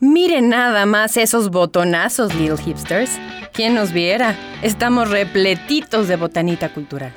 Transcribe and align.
Miren 0.00 0.48
nada 0.48 0.86
más 0.86 1.16
esos 1.16 1.50
botonazos, 1.50 2.32
little 2.36 2.56
hipsters. 2.56 3.10
¿Quién 3.52 3.74
nos 3.74 3.92
viera? 3.92 4.36
Estamos 4.62 5.10
repletitos 5.10 6.06
de 6.06 6.14
botanita 6.14 6.72
cultural. 6.72 7.12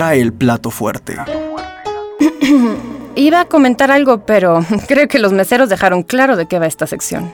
El 0.00 0.32
plato 0.32 0.70
fuerte. 0.70 1.16
Iba 3.14 3.40
a 3.40 3.44
comentar 3.44 3.90
algo, 3.90 4.24
pero 4.24 4.64
creo 4.88 5.06
que 5.06 5.18
los 5.18 5.32
meseros 5.32 5.68
dejaron 5.68 6.02
claro 6.02 6.36
de 6.36 6.46
qué 6.46 6.58
va 6.58 6.66
esta 6.66 6.86
sección. 6.86 7.32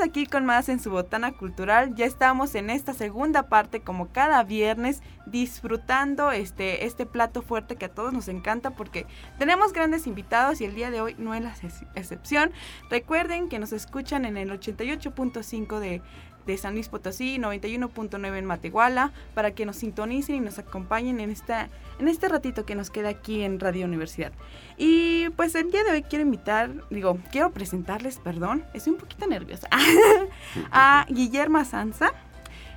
Aquí 0.00 0.26
con 0.26 0.46
más 0.46 0.68
en 0.68 0.80
su 0.80 0.90
botana 0.90 1.32
cultural. 1.32 1.94
Ya 1.94 2.04
estamos 2.04 2.54
en 2.54 2.70
esta 2.70 2.94
segunda 2.94 3.48
parte, 3.48 3.80
como 3.80 4.08
cada 4.12 4.42
viernes, 4.44 5.02
disfrutando 5.26 6.30
este, 6.30 6.86
este 6.86 7.04
plato 7.04 7.42
fuerte 7.42 7.76
que 7.76 7.86
a 7.86 7.94
todos 7.94 8.12
nos 8.12 8.28
encanta 8.28 8.70
porque 8.70 9.06
tenemos 9.38 9.72
grandes 9.72 10.06
invitados 10.06 10.60
y 10.60 10.64
el 10.64 10.74
día 10.74 10.90
de 10.90 11.00
hoy 11.00 11.16
no 11.18 11.34
es 11.34 11.42
la 11.42 11.54
excepción. 11.94 12.52
Recuerden 12.90 13.48
que 13.48 13.58
nos 13.58 13.72
escuchan 13.72 14.24
en 14.24 14.36
el 14.36 14.50
88.5 14.50 15.78
de 15.80 16.02
de 16.48 16.56
San 16.56 16.72
Luis 16.72 16.88
Potosí, 16.88 17.36
91.9 17.38 18.38
en 18.38 18.44
Matehuala, 18.46 19.12
para 19.34 19.52
que 19.52 19.66
nos 19.66 19.76
sintonicen 19.76 20.34
y 20.34 20.40
nos 20.40 20.58
acompañen 20.58 21.20
en, 21.20 21.30
esta, 21.30 21.68
en 21.98 22.08
este 22.08 22.26
ratito 22.26 22.64
que 22.64 22.74
nos 22.74 22.90
queda 22.90 23.10
aquí 23.10 23.42
en 23.42 23.60
Radio 23.60 23.84
Universidad. 23.84 24.32
Y 24.78 25.28
pues 25.36 25.54
el 25.54 25.70
día 25.70 25.84
de 25.84 25.90
hoy 25.92 26.02
quiero 26.02 26.24
invitar, 26.24 26.70
digo, 26.88 27.18
quiero 27.30 27.50
presentarles, 27.50 28.18
perdón, 28.18 28.64
estoy 28.72 28.94
un 28.94 28.98
poquito 28.98 29.26
nerviosa, 29.26 29.68
a 30.72 31.04
Guillermo 31.10 31.62
Sanza 31.66 32.12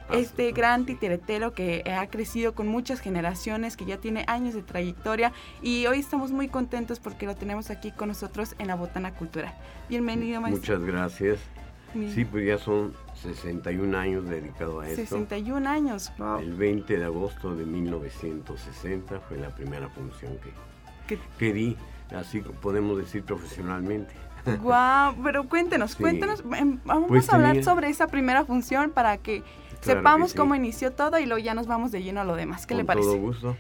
ah, 0.10 0.18
este 0.18 0.52
gran 0.52 0.86
titeretero 0.86 1.54
que 1.54 1.84
ha 1.98 2.06
crecido 2.08 2.54
con 2.54 2.68
muchas 2.68 3.00
generaciones, 3.00 3.78
que 3.78 3.86
ya 3.86 3.98
tiene 3.98 4.26
años 4.28 4.54
de 4.54 4.64
trayectoria 4.64 5.32
y 5.62 5.86
hoy 5.86 6.00
estamos 6.00 6.32
muy 6.32 6.50
contentos 6.50 7.00
porque 7.00 7.26
lo 7.26 7.38
tenemos 7.38 7.70
aquí 7.70 7.92
con 7.92 8.10
nosotros 8.10 8.54
en 8.60 8.68
la 8.68 8.76
Botana 8.76 9.14
Cultural. 9.14 9.54
Bienvenido, 9.88 10.42
maestro. 10.42 10.78
Muchas 10.78 10.86
gracias. 10.86 11.61
Sí, 11.94 12.26
pues 12.26 12.46
ya 12.46 12.58
son 12.58 12.94
61 13.16 13.98
años 13.98 14.28
dedicado 14.28 14.80
a 14.80 14.88
esto. 14.88 15.02
61 15.02 15.70
años, 15.70 16.12
El 16.40 16.54
20 16.54 16.98
de 16.98 17.06
agosto 17.06 17.56
de 17.56 17.66
1960 17.66 19.20
fue 19.20 19.38
la 19.38 19.50
primera 19.50 19.90
función 19.90 20.38
que, 21.08 21.20
que 21.38 21.54
di, 21.54 21.78
así 22.16 22.40
podemos 22.40 22.98
decir 22.98 23.24
profesionalmente. 23.24 24.14
Guau, 24.62 25.16
pero 25.24 25.48
cuéntenos, 25.48 25.96
cuéntenos, 25.96 26.44
em, 26.58 26.80
vamos 26.86 27.10
pues 27.10 27.30
a 27.30 27.36
hablar 27.36 27.64
sobre 27.64 27.90
esa 27.90 28.08
primera 28.08 28.46
función 28.46 28.92
para 28.92 29.18
que 29.18 29.44
sepamos 29.82 30.34
cómo 30.34 30.56
inició 30.56 30.92
todo 30.94 31.20
y 31.20 31.26
luego 31.26 31.44
ya 31.44 31.54
nos 31.54 31.68
vamos 31.68 31.92
de 31.92 32.02
lleno 32.02 32.22
a 32.22 32.24
lo 32.24 32.36
demás. 32.36 32.66
¿Qué 32.66 32.76
le 32.76 32.86
parece? 32.86 33.08
Todo 33.08 33.18
gusto. 33.18 33.58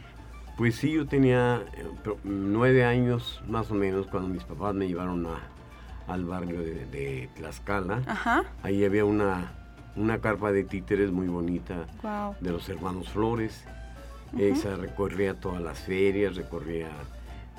Pues 0.57 0.75
sí, 0.75 0.91
yo 0.91 1.07
tenía 1.07 1.63
eh, 1.73 1.85
nueve 2.23 2.83
años 2.83 3.41
más 3.47 3.71
o 3.71 3.73
menos 3.73 4.07
cuando 4.07 4.29
mis 4.29 4.43
papás 4.43 4.75
me 4.75 4.87
llevaron 4.87 5.25
a, 5.25 5.39
al 6.07 6.25
barrio 6.25 6.61
de, 6.61 7.29
Tlaxcala. 7.35 8.01
Ahí 8.63 8.83
había 8.85 9.05
una, 9.05 9.53
una 9.95 10.19
carpa 10.19 10.51
de 10.51 10.63
títeres 10.63 11.11
muy 11.11 11.27
bonita 11.27 11.85
de 12.39 12.51
los 12.51 12.67
hermanos 12.69 13.09
Flores. 13.09 13.65
Esa 14.37 14.77
recorría 14.77 15.39
todas 15.39 15.61
las 15.61 15.79
ferias, 15.79 16.35
recorría 16.35 16.89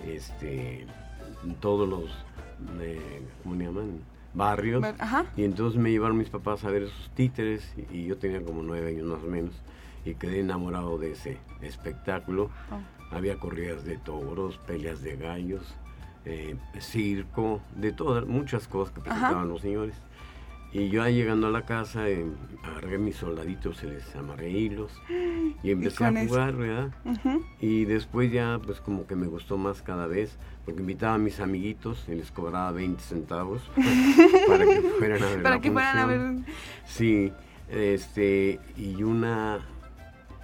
este, 0.06 0.86
todos 1.60 1.88
los, 1.88 2.10
eh, 2.80 3.22
¿cómo 3.42 3.56
se 3.56 3.64
llaman? 3.64 4.00
Barrios. 4.34 4.84
Y 5.36 5.44
entonces 5.44 5.80
me 5.80 5.90
llevaron 5.90 6.16
mis 6.16 6.30
papás 6.30 6.64
a 6.64 6.70
ver 6.70 6.84
esos 6.84 7.10
títeres 7.14 7.74
y, 7.90 8.04
yo 8.04 8.16
tenía 8.16 8.42
como 8.42 8.62
nueve 8.62 8.88
años 8.88 9.06
más 9.06 9.22
o 9.22 9.26
menos 9.26 9.54
y 10.04 10.14
quedé 10.14 10.40
enamorado 10.40 10.98
de 10.98 11.12
ese 11.12 11.38
espectáculo. 11.60 12.50
Oh. 12.70 13.14
Había 13.14 13.38
corridas 13.38 13.84
de 13.84 13.98
toros, 13.98 14.58
peleas 14.66 15.02
de 15.02 15.16
gallos, 15.16 15.74
eh, 16.24 16.56
circo, 16.80 17.60
de 17.76 17.92
todas, 17.92 18.26
muchas 18.26 18.68
cosas 18.68 18.94
que 18.94 19.00
presentaban 19.00 19.48
los 19.48 19.60
señores. 19.60 19.94
Y 20.74 20.88
yo 20.88 21.02
ahí 21.02 21.14
llegando 21.14 21.48
a 21.48 21.50
la 21.50 21.66
casa, 21.66 22.08
eh, 22.08 22.24
agarré 22.62 22.96
mis 22.96 23.16
soldaditos, 23.16 23.76
se 23.76 23.88
les 23.88 24.16
amarré 24.16 24.50
hilos 24.50 24.90
y 25.62 25.70
empecé 25.70 26.04
a 26.04 26.26
jugar, 26.26 26.56
¿verdad? 26.56 26.90
Y 27.60 27.84
después 27.84 28.32
ya, 28.32 28.58
pues 28.64 28.80
como 28.80 29.06
que 29.06 29.14
me 29.14 29.26
gustó 29.26 29.58
más 29.58 29.82
cada 29.82 30.06
vez, 30.06 30.38
porque 30.64 30.80
invitaba 30.80 31.14
a 31.14 31.18
mis 31.18 31.40
amiguitos 31.40 32.06
y 32.08 32.14
les 32.14 32.30
cobraba 32.30 32.72
20 32.72 33.02
centavos 33.02 33.60
para 34.48 34.64
que 34.64 34.80
fueran 34.98 35.22
a 35.22 35.26
ver. 35.26 35.42
Para 35.42 35.60
que 35.60 35.70
fueran 35.70 35.98
a 35.98 36.06
ver. 36.06 36.36
Sí, 36.86 37.30
este, 37.70 38.58
y 38.76 39.02
una, 39.02 39.66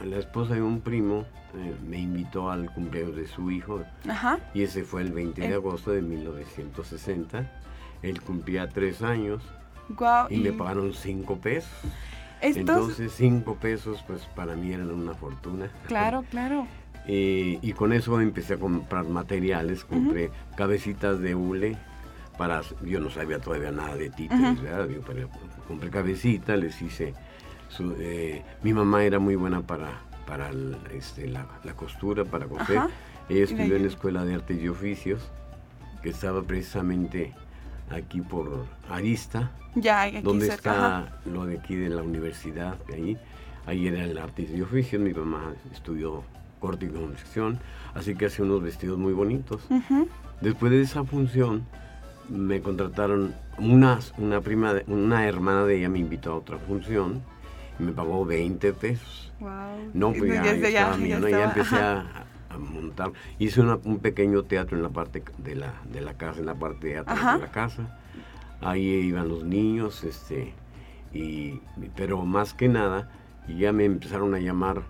la 0.05 0.19
esposa 0.19 0.55
de 0.55 0.62
un 0.62 0.81
primo 0.81 1.25
eh, 1.55 1.75
me 1.89 1.99
invitó 1.99 2.50
al 2.50 2.73
cumpleaños 2.73 3.17
de 3.17 3.27
su 3.27 3.50
hijo. 3.50 3.83
Ajá. 4.09 4.39
Y 4.55 4.62
ese 4.62 4.85
fue 4.85 5.03
el 5.03 5.12
20 5.12 5.49
de 5.49 5.55
agosto 5.55 5.91
de 5.91 6.03
1960. 6.03 7.50
Él 8.03 8.21
cumplía 8.23 8.69
tres 8.69 9.03
años. 9.03 9.43
y, 10.31 10.37
me 10.39 10.53
pagaron 10.53 10.93
cinco 10.93 11.39
pesos. 11.39 11.71
Entonces, 12.41 13.12
cinco 13.12 13.56
pesos, 13.56 14.05
pues 14.06 14.27
para 14.37 14.55
mí 14.55 14.73
eran 14.73 14.91
una 14.91 15.15
fortuna. 15.15 15.71
Claro, 15.87 16.25
claro. 16.31 16.67
Eh, 17.11 17.59
y 17.62 17.73
con 17.73 17.94
eso 17.94 18.21
empecé 18.21 18.55
a 18.55 18.56
comprar 18.59 19.06
materiales, 19.06 19.83
compré 19.83 20.31
cabecitas 20.56 21.19
de 21.21 21.35
hule, 21.35 21.79
para, 22.37 22.61
yo 22.85 23.01
no 23.01 23.09
sabía 23.09 23.39
todavía 23.39 23.73
nada 23.73 23.97
de 23.97 24.11
títeres, 24.11 24.61
¿verdad? 24.61 24.87
pero 25.06 25.31
compré 25.67 25.89
cabecitas, 25.89 26.59
les 26.59 26.83
hice, 26.83 27.15
eh, 28.00 28.43
mi 28.62 28.73
mamá 28.73 29.05
era 29.05 29.19
muy 29.19 29.37
buena 29.37 29.62
para, 29.62 30.00
para 30.26 30.50
este, 30.93 31.29
la, 31.29 31.47
costura, 31.76 32.25
para 32.25 32.47
coser, 32.47 32.82
ella 33.29 33.44
estudió 33.44 33.76
en 33.76 33.82
la 33.82 33.88
Escuela 33.88 34.25
de 34.25 34.35
Artes 34.35 34.61
y 34.61 34.69
Oficios, 34.69 35.23
que 36.03 36.11
estaba 36.11 36.43
precisamente 36.43 37.35
aquí 37.91 38.20
por 38.20 38.67
Arista, 38.91 39.50
ya, 39.75 40.11
donde 40.23 40.49
está 40.49 41.20
lo 41.25 41.47
de 41.47 41.59
aquí 41.59 41.76
de 41.76 41.91
la 41.91 42.03
universidad, 42.03 42.76
ahí, 42.93 43.17
ahí 43.67 43.87
era 43.87 44.05
el 44.05 44.17
Artes 44.19 44.50
y 44.50 44.61
Oficios, 44.61 45.00
mi 45.00 45.12
mamá 45.12 45.55
estudió 45.73 46.25
corte 46.61 46.87
y 46.87 46.88
confección, 46.88 47.59
así 47.94 48.15
que 48.15 48.26
hacía 48.26 48.44
unos 48.44 48.62
vestidos 48.62 48.99
muy 48.99 49.12
bonitos. 49.12 49.62
Después 50.41 50.73
de 50.73 50.82
esa 50.82 51.05
función, 51.05 51.67
me 52.29 52.61
contrataron, 52.61 53.35
una, 53.59 53.99
una 54.19 54.41
prima, 54.41 54.75
una 54.87 55.26
hermana 55.26 55.65
de 55.65 55.79
ella 55.79 55.88
me 55.88 55.99
invitó 55.99 56.32
a 56.32 56.37
otra 56.37 56.59
función 56.59 57.23
me 57.79 57.93
pagó 57.93 58.25
20 58.25 58.73
pesos. 58.73 59.33
No, 59.95 60.13
pues 60.13 60.33
ya, 60.33 60.55
ya, 60.69 60.95
empecé 60.95 61.77
a, 61.77 62.27
montar. 62.59 63.13
Hice 63.39 63.61
un 63.61 63.99
pequeño 64.01 64.43
teatro 64.43 64.77
en 64.77 64.83
la 64.83 64.89
parte 64.89 65.23
de 65.39 65.55
la, 65.55 65.75
de 65.93 66.01
la 66.01 66.15
casa, 66.15 66.41
en 66.41 66.47
la 66.47 66.55
parte 66.55 66.89
de 66.89 66.99
atrás 66.99 67.35
de 67.35 67.47
la 67.47 67.53
casa. 67.53 67.99
Ahí 68.61 68.87
iban 68.87 69.29
los 69.29 69.45
niños, 69.45 70.03
este, 70.03 70.53
y, 71.13 71.61
pero 71.95 72.25
más 72.25 72.55
que 72.55 72.69
nada, 72.69 73.09
ya 73.49 73.73
me 73.73 73.85
empezaron 73.85 74.35
a 74.35 74.41
llamar 74.41 74.83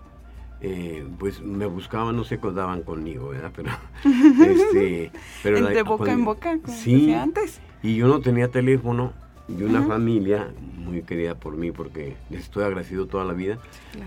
eh, 0.61 1.07
pues 1.17 1.41
me 1.41 1.65
buscaban, 1.67 2.17
no 2.17 2.25
se 2.25 2.35
acordaban 2.35 2.81
conmigo, 2.81 3.29
¿verdad? 3.29 3.51
Pero, 3.55 3.71
este, 4.43 5.11
pero 5.41 5.65
de 5.65 5.83
boca 5.83 6.11
en 6.11 6.25
boca, 6.25 6.57
como 6.61 6.77
sí, 6.77 7.13
antes. 7.13 7.61
Y 7.81 7.95
yo 7.95 8.07
no 8.07 8.19
tenía 8.19 8.49
teléfono 8.49 9.13
y 9.57 9.63
una 9.63 9.81
familia 9.83 10.51
muy 10.77 11.01
querida 11.03 11.35
por 11.35 11.55
mí, 11.57 11.71
porque 11.71 12.15
les 12.29 12.41
estoy 12.41 12.63
agradecido 12.63 13.07
toda 13.07 13.25
la 13.25 13.33
vida, 13.33 13.57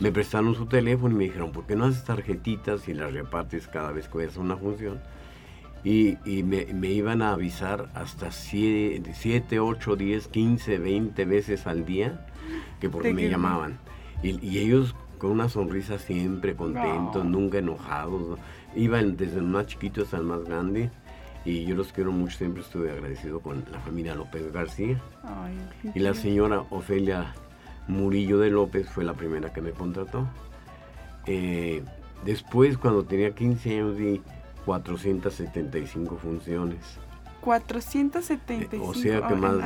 me 0.00 0.12
prestaron 0.12 0.54
su 0.54 0.66
teléfono 0.66 1.14
y 1.14 1.18
me 1.18 1.24
dijeron, 1.24 1.52
¿por 1.52 1.66
qué 1.66 1.76
no 1.76 1.84
haces 1.84 2.04
tarjetitas 2.04 2.88
y 2.88 2.94
las 2.94 3.12
repartes 3.12 3.66
cada 3.68 3.92
vez 3.92 4.08
que 4.08 4.18
vayas 4.18 4.36
a 4.36 4.40
una 4.40 4.56
función? 4.56 5.00
Y, 5.84 6.16
y 6.24 6.44
me, 6.44 6.66
me, 6.66 6.88
iban 6.88 7.22
a 7.22 7.32
avisar 7.32 7.90
hasta 7.94 8.30
7, 8.30 9.60
8, 9.60 9.96
10, 9.96 10.28
15, 10.28 10.78
20 10.78 11.24
veces 11.24 11.66
al 11.66 11.84
día 11.84 12.24
que 12.80 12.88
porque 12.88 13.12
me 13.12 13.28
llamaban. 13.28 13.78
Y, 14.22 14.38
y, 14.46 14.58
ellos 14.58 14.94
con 15.18 15.32
una 15.32 15.48
sonrisa 15.48 15.98
siempre 15.98 16.54
contentos, 16.54 17.24
nunca 17.24 17.58
enojados. 17.58 18.38
Iban 18.76 19.16
desde 19.16 19.38
el 19.38 19.44
más 19.44 19.66
chiquito 19.66 20.02
hasta 20.02 20.18
el 20.18 20.22
más 20.24 20.44
grande. 20.44 20.90
Y 21.44 21.64
yo 21.64 21.74
los 21.74 21.92
quiero 21.92 22.12
mucho, 22.12 22.38
siempre 22.38 22.62
estuve 22.62 22.90
agradecido 22.92 23.40
con 23.40 23.64
la 23.70 23.80
familia 23.80 24.14
López 24.14 24.52
García. 24.52 25.00
y 25.94 25.98
la 25.98 26.14
señora 26.14 26.64
Ofelia 26.70 27.34
Murillo 27.88 28.38
de 28.38 28.50
López 28.50 28.88
fue 28.88 29.04
la 29.04 29.14
primera 29.14 29.52
que 29.52 29.60
me 29.60 29.72
contrató. 29.72 30.26
Eh, 31.26 31.82
después, 32.24 32.78
cuando 32.78 33.04
tenía 33.04 33.34
15 33.34 33.70
años, 33.70 33.96
di 33.96 34.22
475 34.64 36.16
funciones. 36.16 36.98
475. 37.40 38.86
O 38.86 38.94
sea 38.94 39.26
que 39.26 39.34
más 39.34 39.56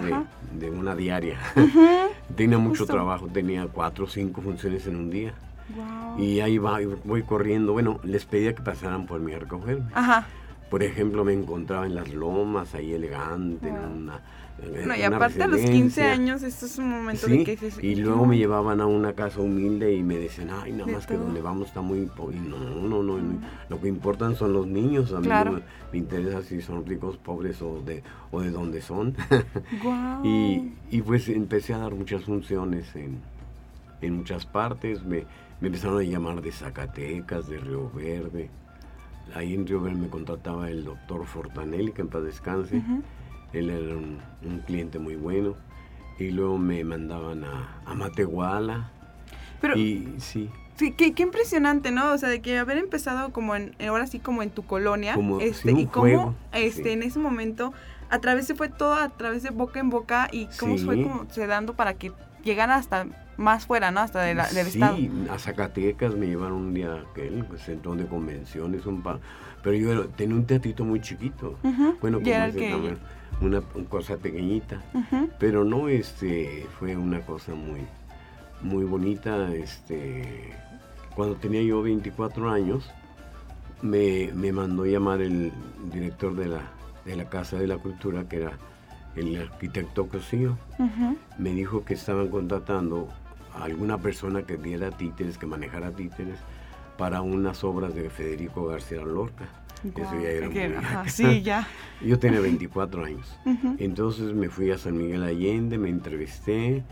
de, 0.52 0.70
una 0.70 0.96
diaria. 0.96 1.38
tenía 2.36 2.56
mucho 2.56 2.86
trabajo, 2.86 3.28
tenía 3.28 3.66
cuatro 3.66 4.06
o 4.06 4.08
cinco 4.08 4.40
funciones 4.40 4.86
en 4.86 4.96
un 4.96 5.10
día. 5.10 5.34
Y 6.16 6.40
ahí 6.40 6.56
va, 6.56 6.78
voy 7.04 7.22
corriendo. 7.22 7.74
Bueno, 7.74 8.00
les 8.02 8.24
pedía 8.24 8.54
que 8.54 8.62
pasaran 8.62 9.04
por 9.04 9.20
mí 9.20 9.34
a 9.34 9.38
recogerme. 9.38 9.90
Ajá. 9.92 10.26
Por 10.70 10.82
ejemplo, 10.82 11.24
me 11.24 11.32
encontraba 11.32 11.86
en 11.86 11.94
las 11.94 12.12
lomas, 12.12 12.74
ahí 12.74 12.92
elegante, 12.92 13.68
en 13.68 13.76
una 13.76 14.20
no, 14.58 14.96
y 14.96 15.02
aparte 15.02 15.42
a 15.42 15.46
los 15.46 15.60
15 15.60 16.02
años, 16.02 16.42
esto 16.42 16.64
es 16.64 16.78
un 16.78 16.88
momento 16.88 17.26
de 17.26 17.44
que... 17.44 17.58
y 17.82 17.96
luego 17.96 18.24
me 18.24 18.38
llevaban 18.38 18.80
a 18.80 18.86
una 18.86 19.12
casa 19.12 19.40
humilde 19.40 19.94
y 19.94 20.02
me 20.02 20.16
decían, 20.16 20.48
ay, 20.50 20.72
nada 20.72 20.90
más 20.90 21.06
que 21.06 21.16
donde 21.16 21.42
vamos 21.42 21.68
está 21.68 21.82
muy... 21.82 21.98
Y 21.98 22.38
no, 22.38 22.58
no, 22.58 23.02
no, 23.02 23.18
mm. 23.18 23.40
lo 23.68 23.80
que 23.80 23.88
importan 23.88 24.34
son 24.34 24.54
los 24.54 24.66
niños, 24.66 25.12
a 25.12 25.20
mí 25.20 25.28
me, 25.28 25.98
interesa 25.98 26.42
si 26.42 26.62
son 26.62 26.86
ricos, 26.86 27.18
pobres 27.18 27.60
o 27.60 27.82
de, 27.82 28.02
o 28.30 28.40
de 28.40 28.50
dónde 28.50 28.80
son. 28.80 29.14
y, 30.24 30.72
y 30.90 31.02
pues 31.02 31.28
empecé 31.28 31.74
a 31.74 31.78
dar 31.78 31.94
muchas 31.94 32.24
funciones 32.24 32.96
en, 32.96 33.20
en 34.00 34.16
muchas 34.16 34.46
partes, 34.46 35.04
me, 35.04 35.24
me 35.60 35.68
empezaron 35.68 36.00
a 36.00 36.02
llamar 36.02 36.40
de 36.40 36.50
Zacatecas, 36.52 37.46
de 37.46 37.58
Río 37.58 37.90
Verde. 37.90 38.48
Ahí 39.34 39.54
en 39.54 39.66
Río 39.66 39.80
Verde 39.80 39.98
me 39.98 40.08
contrataba 40.08 40.70
el 40.70 40.84
doctor 40.84 41.26
Fortanelli, 41.26 41.92
que 41.92 42.02
en 42.02 42.08
paz 42.08 42.22
descanse. 42.22 42.82
Él 43.52 43.70
era 43.70 43.96
un, 43.96 44.60
cliente 44.66 44.98
muy 44.98 45.16
bueno. 45.16 45.54
Y 46.18 46.30
luego 46.30 46.58
me 46.58 46.82
mandaban 46.84 47.44
a, 47.44 47.80
a 47.84 47.94
Matehuala. 47.94 48.90
Pero, 49.60 49.76
y 49.76 50.14
sí. 50.18 50.50
Sí, 50.76 50.92
qué, 50.92 51.14
impresionante, 51.16 51.90
¿no? 51.90 52.12
O 52.12 52.18
sea, 52.18 52.28
de 52.28 52.40
que 52.40 52.58
haber 52.58 52.76
empezado 52.76 53.32
como 53.32 53.56
en, 53.56 53.74
ahora 53.88 54.06
sí 54.06 54.18
como 54.18 54.42
en 54.42 54.50
tu 54.50 54.62
colonia, 54.62 55.16
este, 55.40 55.72
y 55.72 55.86
cómo 55.86 56.34
este, 56.52 56.92
en 56.92 57.02
ese 57.02 57.18
momento 57.18 57.72
a 58.10 58.18
través 58.18 58.46
se 58.46 58.54
fue 58.54 58.68
todo 58.68 58.92
a 58.94 59.08
través 59.08 59.42
de 59.42 59.50
boca 59.50 59.80
en 59.80 59.88
boca 59.88 60.28
y 60.30 60.48
cómo 60.58 60.76
fue 60.76 61.02
como 61.02 61.26
se 61.30 61.46
dando 61.46 61.74
para 61.74 61.94
que 61.94 62.12
llegara 62.46 62.76
hasta 62.76 63.06
más 63.36 63.66
fuera, 63.66 63.90
¿no? 63.90 64.00
Hasta 64.00 64.22
de 64.22 64.34
la, 64.34 64.48
del 64.48 64.66
sí, 64.66 64.78
estado. 64.78 64.96
a 65.30 65.38
Zacatecas 65.38 66.14
me 66.14 66.26
llevaron 66.26 66.56
un 66.56 66.74
día 66.74 67.04
aquel 67.10 67.44
pues, 67.44 67.62
centro 67.62 67.94
de 67.94 68.06
convenciones, 68.06 68.86
un 68.86 69.02
pa 69.02 69.18
pero 69.62 69.76
yo 69.76 70.08
tenía 70.10 70.36
un 70.36 70.46
teatrito 70.46 70.84
muy 70.84 71.00
chiquito. 71.00 71.58
Bueno, 72.00 72.20
como 72.20 72.96
una, 73.40 73.60
cosa 73.88 74.16
pequeñita. 74.16 74.80
Pero 75.40 75.64
no, 75.64 75.88
este, 75.88 76.64
fue 76.78 76.96
una 76.96 77.20
cosa 77.22 77.52
muy, 77.52 77.80
muy 78.62 78.84
bonita. 78.84 79.52
Este, 79.52 80.52
cuando 81.16 81.34
tenía 81.34 81.62
yo 81.62 81.82
24 81.82 82.48
años, 82.48 82.88
me, 83.82 84.30
me 84.34 84.52
mandó 84.52 84.86
llamar 84.86 85.20
el 85.20 85.52
director 85.92 86.36
de 86.36 86.46
la, 86.46 86.60
de 87.04 87.16
la 87.16 87.28
Casa 87.28 87.58
de 87.58 87.66
la 87.66 87.78
Cultura, 87.78 88.28
que 88.28 88.36
era 88.36 88.52
el 89.16 89.40
arquitecto 89.40 90.08
Cosío. 90.08 90.58
Me 91.38 91.50
dijo 91.50 91.84
que 91.84 91.94
estaban 91.94 92.28
contratando 92.28 93.08
a 93.54 93.64
alguna 93.64 93.98
persona 93.98 94.42
que 94.42 94.56
diera 94.56 94.90
títeres, 94.90 95.38
que 95.38 95.46
manejara 95.46 95.90
títeres, 95.90 96.38
para 96.96 97.20
unas 97.22 97.64
obras 97.64 97.94
de 97.94 98.08
Federico 98.10 98.66
García 98.66 99.02
Lorca. 99.02 99.44
Eso 99.84 100.20
ya 100.20 100.28
era 100.28 100.48
muy... 100.48 101.08
sí, 101.10 101.42
ya. 101.42 101.66
Yo 102.02 102.18
tenía 102.18 102.40
24 102.40 103.04
años. 103.04 103.38
Entonces 103.78 104.34
me 104.34 104.48
fui 104.48 104.70
a 104.70 104.78
San 104.78 104.96
Miguel 104.96 105.22
Allende, 105.22 105.78
me 105.78 105.90
entrevisté, 105.90 106.82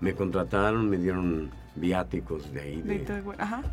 me 0.00 0.14
contrataron, 0.14 0.88
me 0.88 0.98
dieron 0.98 1.50
viáticos 1.74 2.52
de 2.52 2.60
ahí, 2.60 2.82
de, 2.82 3.04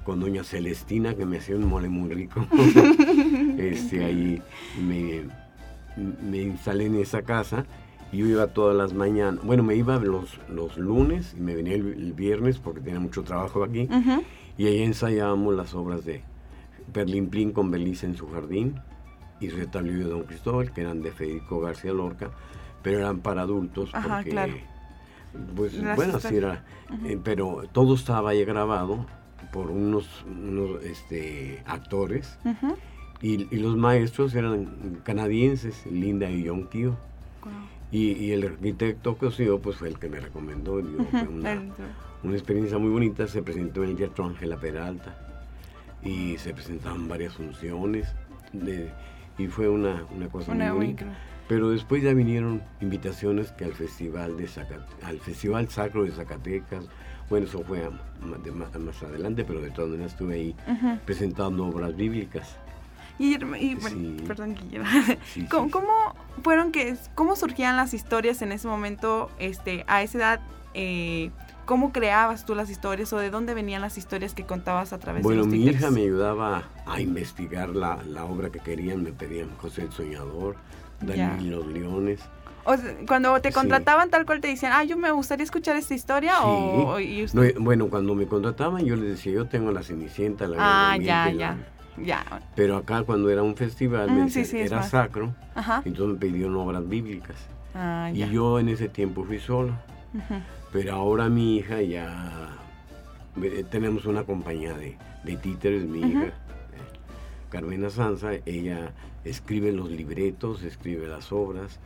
con 0.03 0.19
doña 0.19 0.43
Celestina, 0.43 1.15
que 1.15 1.25
me 1.25 1.37
hacía 1.37 1.55
un 1.55 1.67
mole 1.67 1.89
muy 1.89 2.13
rico. 2.13 2.45
este, 3.57 4.03
ahí 4.03 4.41
me, 4.81 5.23
me 6.23 6.37
instalé 6.37 6.85
en 6.85 6.95
esa 6.95 7.23
casa 7.23 7.65
yo 8.15 8.25
iba 8.25 8.47
todas 8.47 8.75
las 8.75 8.93
mañanas. 8.93 9.43
Bueno, 9.43 9.63
me 9.63 9.75
iba 9.75 9.97
los, 9.99 10.39
los 10.49 10.77
lunes 10.77 11.35
y 11.37 11.41
me 11.41 11.55
venía 11.55 11.75
el, 11.75 12.13
viernes 12.13 12.59
porque 12.59 12.81
tenía 12.81 12.99
mucho 12.99 13.23
trabajo 13.23 13.63
aquí. 13.63 13.87
Y 14.57 14.67
ahí 14.67 14.83
ensayábamos 14.83 15.55
las 15.55 15.73
obras 15.73 16.05
de 16.05 16.21
Perlín 16.93 17.29
Plin 17.29 17.51
con 17.51 17.71
Belice 17.71 18.05
en 18.05 18.15
su 18.15 18.29
jardín 18.29 18.79
y 19.39 19.49
Retablillo 19.49 20.05
de 20.05 20.11
Don 20.11 20.23
Cristóbal, 20.23 20.71
que 20.71 20.81
eran 20.81 21.01
de 21.01 21.11
Federico 21.11 21.59
García 21.59 21.93
Lorca, 21.93 22.29
pero 22.81 22.99
eran 22.99 23.19
para 23.19 23.41
adultos 23.41 23.91
porque, 23.91 24.63
pues 25.55 25.95
bueno, 25.95 26.17
así 26.17 26.37
era, 26.37 26.63
eh, 27.03 27.19
pero 27.21 27.63
todo 27.73 27.95
estaba 27.95 28.29
ahí 28.29 28.45
grabado 28.45 29.05
por 29.51 29.71
unos, 29.71 30.07
unos 30.25 30.83
este, 30.83 31.61
actores 31.65 32.37
y, 33.21 33.37
los 33.57 33.75
maestros 33.75 34.35
eran 34.35 35.01
canadienses, 35.03 35.85
Linda 35.85 36.29
y 36.29 36.47
John 36.47 36.67
Kio. 36.69 36.95
Y, 37.91 38.31
el 38.31 38.43
arquitecto 38.43 39.17
Cosío 39.17 39.59
pues 39.59 39.77
fue 39.77 39.87
el 39.87 39.99
que 39.99 40.09
me 40.09 40.19
recomendó, 40.19 40.73
una, 40.73 41.61
una 42.23 42.33
experiencia 42.33 42.77
muy 42.77 42.89
bonita, 42.89 43.27
se 43.27 43.41
presentó 43.41 43.83
en 43.83 43.91
el 43.91 43.95
Teatro 43.95 44.25
Ángela 44.25 44.57
Peralta 44.57 45.15
y 46.03 46.37
se 46.37 46.53
presentaban 46.53 47.07
varias 47.07 47.33
funciones 47.35 48.13
y 49.37 49.47
fue 49.47 49.67
una, 49.67 50.05
una 50.15 50.27
cosa 50.29 50.53
muy 50.53 50.69
bonita. 50.69 51.05
Pero 51.47 51.69
después 51.69 52.01
ya 52.01 52.13
vinieron 52.13 52.63
invitaciones 52.81 53.51
que 53.51 53.65
al 53.65 53.73
festival 53.73 54.35
de 54.37 54.49
al 55.03 55.19
festival 55.19 55.69
sacro 55.69 56.03
de 56.03 56.11
Zacatecas. 56.11 56.85
Bueno, 57.29 57.45
eso 57.45 57.63
fue 57.63 57.87
más, 58.53 59.03
adelante, 59.03 59.43
pero 59.45 59.61
de 59.61 59.69
todas 59.71 59.91
maneras 59.91 60.13
estuve 60.13 60.35
ahí 60.35 60.55
presentando 61.05 61.67
obras 61.67 61.95
bíblicas. 61.95 62.57
Y, 63.17 63.37
perdón, 64.27 64.55
¿Cómo, 65.49 66.15
fueron 66.43 66.71
que, 66.71 66.95
cómo 67.15 67.35
surgían 67.35 67.77
las 67.77 67.93
historias 67.93 68.41
en 68.41 68.51
ese 68.51 68.67
momento, 68.67 69.29
este, 69.39 69.85
a 69.87 70.03
esa 70.03 70.17
edad? 70.17 70.39
Eh, 70.73 71.31
¿Cómo 71.65 71.91
creabas 71.91 72.45
tú 72.45 72.53
las 72.53 72.69
historias 72.69 73.11
o 73.13 73.17
de 73.17 73.29
dónde 73.29 73.53
venían 73.53 73.81
las 73.81 73.97
historias 73.97 74.33
que 74.33 74.43
contabas 74.43 74.93
a 74.93 74.99
través 74.99 75.23
de 75.23 75.35
los 75.35 75.47
Bueno, 75.47 75.63
mi 75.63 75.69
hija 75.69 75.89
me 75.89 76.01
ayudaba 76.01 76.63
a 76.85 77.01
investigar 77.01 77.69
la, 77.69 77.97
obra 78.25 78.49
que 78.49 78.59
querían, 78.59 79.01
me 79.01 79.11
pedían 79.13 79.49
José 79.57 79.83
el 79.83 79.91
Soñador, 79.91 80.57
Daniel 81.01 81.41
y 81.41 81.49
los 81.49 81.65
Leones. 81.65 82.19
O 82.65 82.75
cuando 83.07 83.39
te 83.41 83.51
contrataban 83.51 84.09
tal 84.09 84.25
cual 84.25 84.41
te 84.41 84.47
decían, 84.47 84.73
ah, 84.75 84.83
yo 84.83 84.97
me 84.97 85.11
gustaría 85.11 85.43
escuchar 85.43 85.75
esta 85.75 85.93
historia 85.93 86.43
o... 86.43 86.97
bueno, 87.59 87.89
cuando 87.89 88.15
me 88.15 88.27
contrataban 88.27 88.85
yo 88.85 88.95
les 88.95 89.09
decía, 89.09 89.33
yo 89.33 89.45
tengo 89.45 89.71
la 89.71 89.83
Cenicienta, 89.83 90.47
la... 90.47 90.57
Ah, 90.59 90.97
ya, 90.97 91.31
ya. 91.31 91.57
Ya. 91.97 92.23
Pero 92.55 92.77
acá 92.77 93.03
cuando 93.03 93.29
era 93.29 93.43
un 93.43 93.55
festival, 93.55 94.11
me 94.11 94.27
era 94.61 94.83
sacro, 94.83 95.33
entonces 95.85 96.07
me 96.07 96.15
pidieron 96.15 96.55
obras 96.57 96.87
bíblicas. 96.87 97.37
Ah, 97.73 98.09
y 98.13 98.29
yo 98.29 98.59
en 98.59 98.69
ese 98.69 98.89
tiempo 98.89 99.23
fui 99.23 99.39
solo. 99.39 99.73
Pero 100.71 100.93
ahora 100.93 101.29
mi 101.29 101.57
hija 101.57 101.81
ya, 101.81 102.57
tenemos 103.69 104.05
una 104.05 104.23
compañía 104.23 104.73
de, 104.73 104.97
títeres, 105.37 105.85
mi 105.85 105.99
hija, 105.99 106.25
eh, 106.25 106.31
Carmena 107.49 107.89
Sanza, 107.89 108.31
ella 108.45 108.93
escribe 109.23 109.71
los 109.71 109.89
libretos, 109.89 110.63
escribe 110.63 111.07
las 111.07 111.31
obras. 111.31 111.79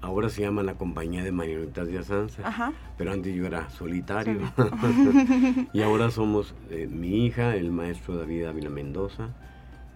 Ahora 0.00 0.28
se 0.28 0.42
llama 0.42 0.62
la 0.62 0.74
compañía 0.74 1.24
de 1.24 1.32
marionetas 1.32 1.88
de 1.88 2.02
Sanza, 2.04 2.72
pero 2.96 3.12
antes 3.12 3.34
yo 3.34 3.46
era 3.46 3.68
solitario. 3.70 4.40
y 5.72 5.82
ahora 5.82 6.10
somos 6.10 6.54
eh, 6.70 6.86
mi 6.86 7.26
hija, 7.26 7.56
el 7.56 7.72
maestro 7.72 8.16
David 8.16 8.44
Ávila 8.44 8.70
Mendoza 8.70 9.30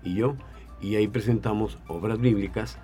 y 0.02 0.14
yo. 0.14 0.34
Y 0.80 0.96
ahí 0.96 1.06
presentamos 1.06 1.78
obras 1.86 2.20
bíblicas, 2.20 2.78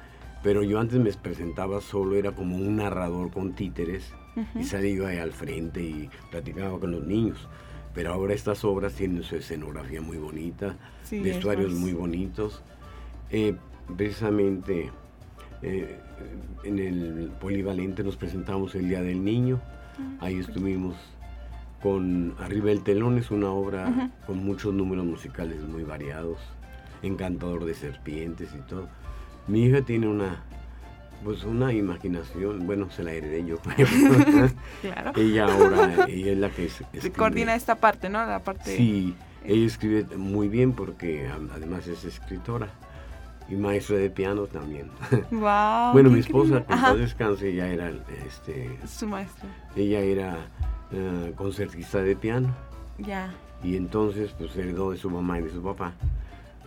pero 0.45 0.63
yo 0.63 0.79
antes 0.79 1.01
me 1.01 1.13
presentaba 1.13 1.81
solo, 1.81 2.15
era 2.15 2.33
como 2.33 2.57
un 2.57 2.77
narrador 2.77 3.33
con 3.33 3.55
títeres 3.55 4.13
y 4.55 4.63
salí 4.63 4.95
yo 4.95 5.07
ahí 5.07 5.19
al 5.19 5.33
frente 5.33 5.83
y 5.83 6.09
platicaba 6.31 6.79
con 6.79 6.93
los 6.93 7.05
niños. 7.05 7.49
Pero 7.95 8.13
ahora 8.13 8.35
estas 8.35 8.65
obras 8.65 8.95
tienen 8.95 9.25
su 9.25 9.35
escenografía 9.35 10.01
muy 10.01 10.19
bonita, 10.19 10.77
vestuarios 11.11 11.73
muy 11.73 11.93
bonitos. 11.93 12.63
Eh, 13.31 13.57
precisamente 13.97 14.93
eh, 15.63 15.99
en 16.65 16.79
el 16.79 17.31
polivalente 17.41 18.03
nos 18.03 18.17
presentamos 18.17 18.75
el 18.75 18.89
Día 18.89 19.03
del 19.03 19.25
Niño. 19.25 19.61
Ah, 19.99 20.27
ahí 20.27 20.39
estuvimos 20.39 20.97
con 21.83 22.35
Arriba 22.39 22.71
el 22.71 22.83
Telón, 22.83 23.19
es 23.19 23.31
una 23.31 23.51
obra 23.51 24.11
con 24.27 24.39
muchos 24.39 24.75
números 24.75 25.05
musicales 25.05 25.61
muy 25.63 25.85
variados, 25.85 26.39
encantador 27.03 27.65
de 27.65 27.75
serpientes 27.75 28.51
y 28.55 28.61
todo. 28.69 28.89
Mi 29.47 29.65
hija 29.65 29.83
tiene 29.83 30.09
una 30.09 30.43
pues 31.25 31.43
una 31.43 31.73
imaginación, 31.73 32.65
bueno, 32.65 32.91
se 32.91 33.03
la 33.03 33.13
heredé 33.13 33.45
yo. 33.45 33.59
claro. 34.81 35.13
Ella 35.17 35.47
ahora, 35.47 36.07
ella 36.09 36.33
es 36.33 36.39
la 36.39 36.51
que 36.51 36.67
es, 36.67 37.11
coordina 37.17 37.57
esta 37.57 37.75
parte, 37.75 38.09
¿no? 38.09 38.25
La 38.25 38.39
parte... 38.39 38.77
Sí, 38.77 39.17
ella 39.45 39.67
escribe 39.67 40.17
muy 40.17 40.49
bien 40.49 40.73
porque 40.73 41.29
además 41.53 41.89
es 41.89 42.05
escritora 42.05 42.71
y 43.49 43.55
maestra 43.55 43.97
de 43.97 44.11
piano 44.11 44.47
también. 44.47 44.91
Wow, 45.31 45.93
bueno, 45.93 46.11
mi 46.11 46.21
esposa, 46.21 46.65
cuando 46.65 46.97
descanse, 46.97 47.51
ella 47.51 47.69
era... 47.69 47.93
Este, 48.27 48.79
Su 48.87 49.07
maestra. 49.07 49.49
Ella 49.75 50.01
era 50.01 50.37
uh, 50.93 51.35
concertista 51.35 52.03
de 52.03 52.17
piano. 52.17 52.55
Ya. 52.99 53.33
Y 53.63 53.77
entonces, 53.77 54.35
pues 54.39 54.55
heredó 54.57 54.91
de 54.93 54.97
su 54.99 55.11
mamá 55.11 55.39
y 55.39 55.43
de 55.43 55.51
su 55.51 55.63
papá 55.63 55.93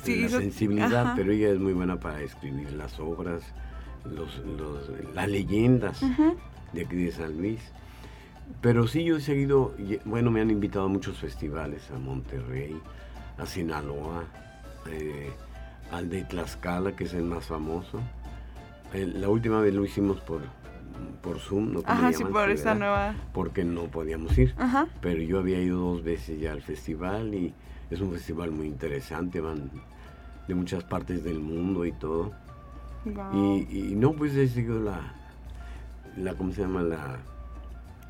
sí, 0.04 0.22
la 0.22 0.30
sensibilidad, 0.30 1.14
pero 1.16 1.32
ella 1.32 1.50
es 1.50 1.60
muy 1.60 1.74
buena 1.74 2.00
para 2.00 2.22
escribir 2.22 2.72
las 2.74 3.00
obras 3.00 3.44
los, 4.06 4.42
las 5.14 5.30
leyendas 5.30 6.02
de 6.74 6.82
aquí 6.82 6.96
de 6.96 7.12
San 7.12 7.38
Luis. 7.38 7.62
Pero 8.62 8.88
sí, 8.88 9.04
yo 9.04 9.18
he 9.18 9.22
seguido, 9.22 9.74
bueno, 10.04 10.30
me 10.30 10.42
han 10.42 10.52
invitado 10.52 10.86
a 10.86 10.90
muchos 10.90 11.18
festivales, 11.18 11.90
a 11.92 12.00
Monterrey, 12.00 12.76
a 13.38 13.46
Sinaloa, 13.46 14.26
eh, 14.90 15.32
al 15.92 16.10
de 16.10 16.24
Tlaxcala, 16.24 16.96
que 16.96 17.04
es 17.04 17.14
el 17.14 17.24
más 17.24 17.46
famoso. 17.46 18.00
la 18.94 19.30
última 19.30 19.62
vez 19.62 19.74
lo 19.74 19.86
hicimos 19.86 20.20
por, 20.22 20.42
por 21.22 21.40
Zoom, 21.40 21.74
no 21.74 21.84
Ajá, 21.86 22.14
sí, 22.14 22.24
por 22.24 22.50
esa 22.50 22.76
nueva... 22.76 23.16
Porque 23.34 23.64
no 23.64 23.84
podíamos 23.84 24.38
ir. 24.38 24.56
Pero 25.02 25.22
yo 25.22 25.40
había 25.40 25.62
ido 25.62 25.80
dos 25.80 26.04
veces 26.04 26.40
ya 26.40 26.52
al 26.52 26.62
festival 26.62 27.34
y 27.34 27.54
es 27.90 28.00
un 28.00 28.12
festival 28.12 28.52
muy 28.52 28.68
interesante, 28.68 29.42
van 29.42 29.70
de 30.48 30.56
muchas 30.56 30.84
partes 30.84 31.24
del 31.24 31.40
mundo 31.40 31.86
y 31.86 31.92
todo. 31.92 32.32
Y, 33.34 33.96
no, 33.96 34.14
pues 34.14 34.36
he 34.36 34.48
seguido 34.48 34.80
la, 34.80 35.14
la 36.18 36.34
¿cómo 36.36 36.52
se 36.54 36.62
llama? 36.62 36.84
La, 36.84 37.18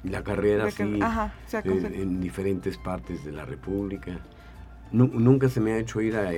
la 0.03 0.23
carrera 0.23 0.65
así 0.65 0.83
en, 0.83 2.19
diferentes 2.19 2.77
partes 2.77 3.23
de 3.23 3.31
la 3.31 3.45
República. 3.45 4.19
Nunca 4.91 5.49
se 5.49 5.59
me 5.59 5.73
ha 5.73 5.77
hecho 5.77 6.01
ir 6.01 6.15
a, 6.15 6.29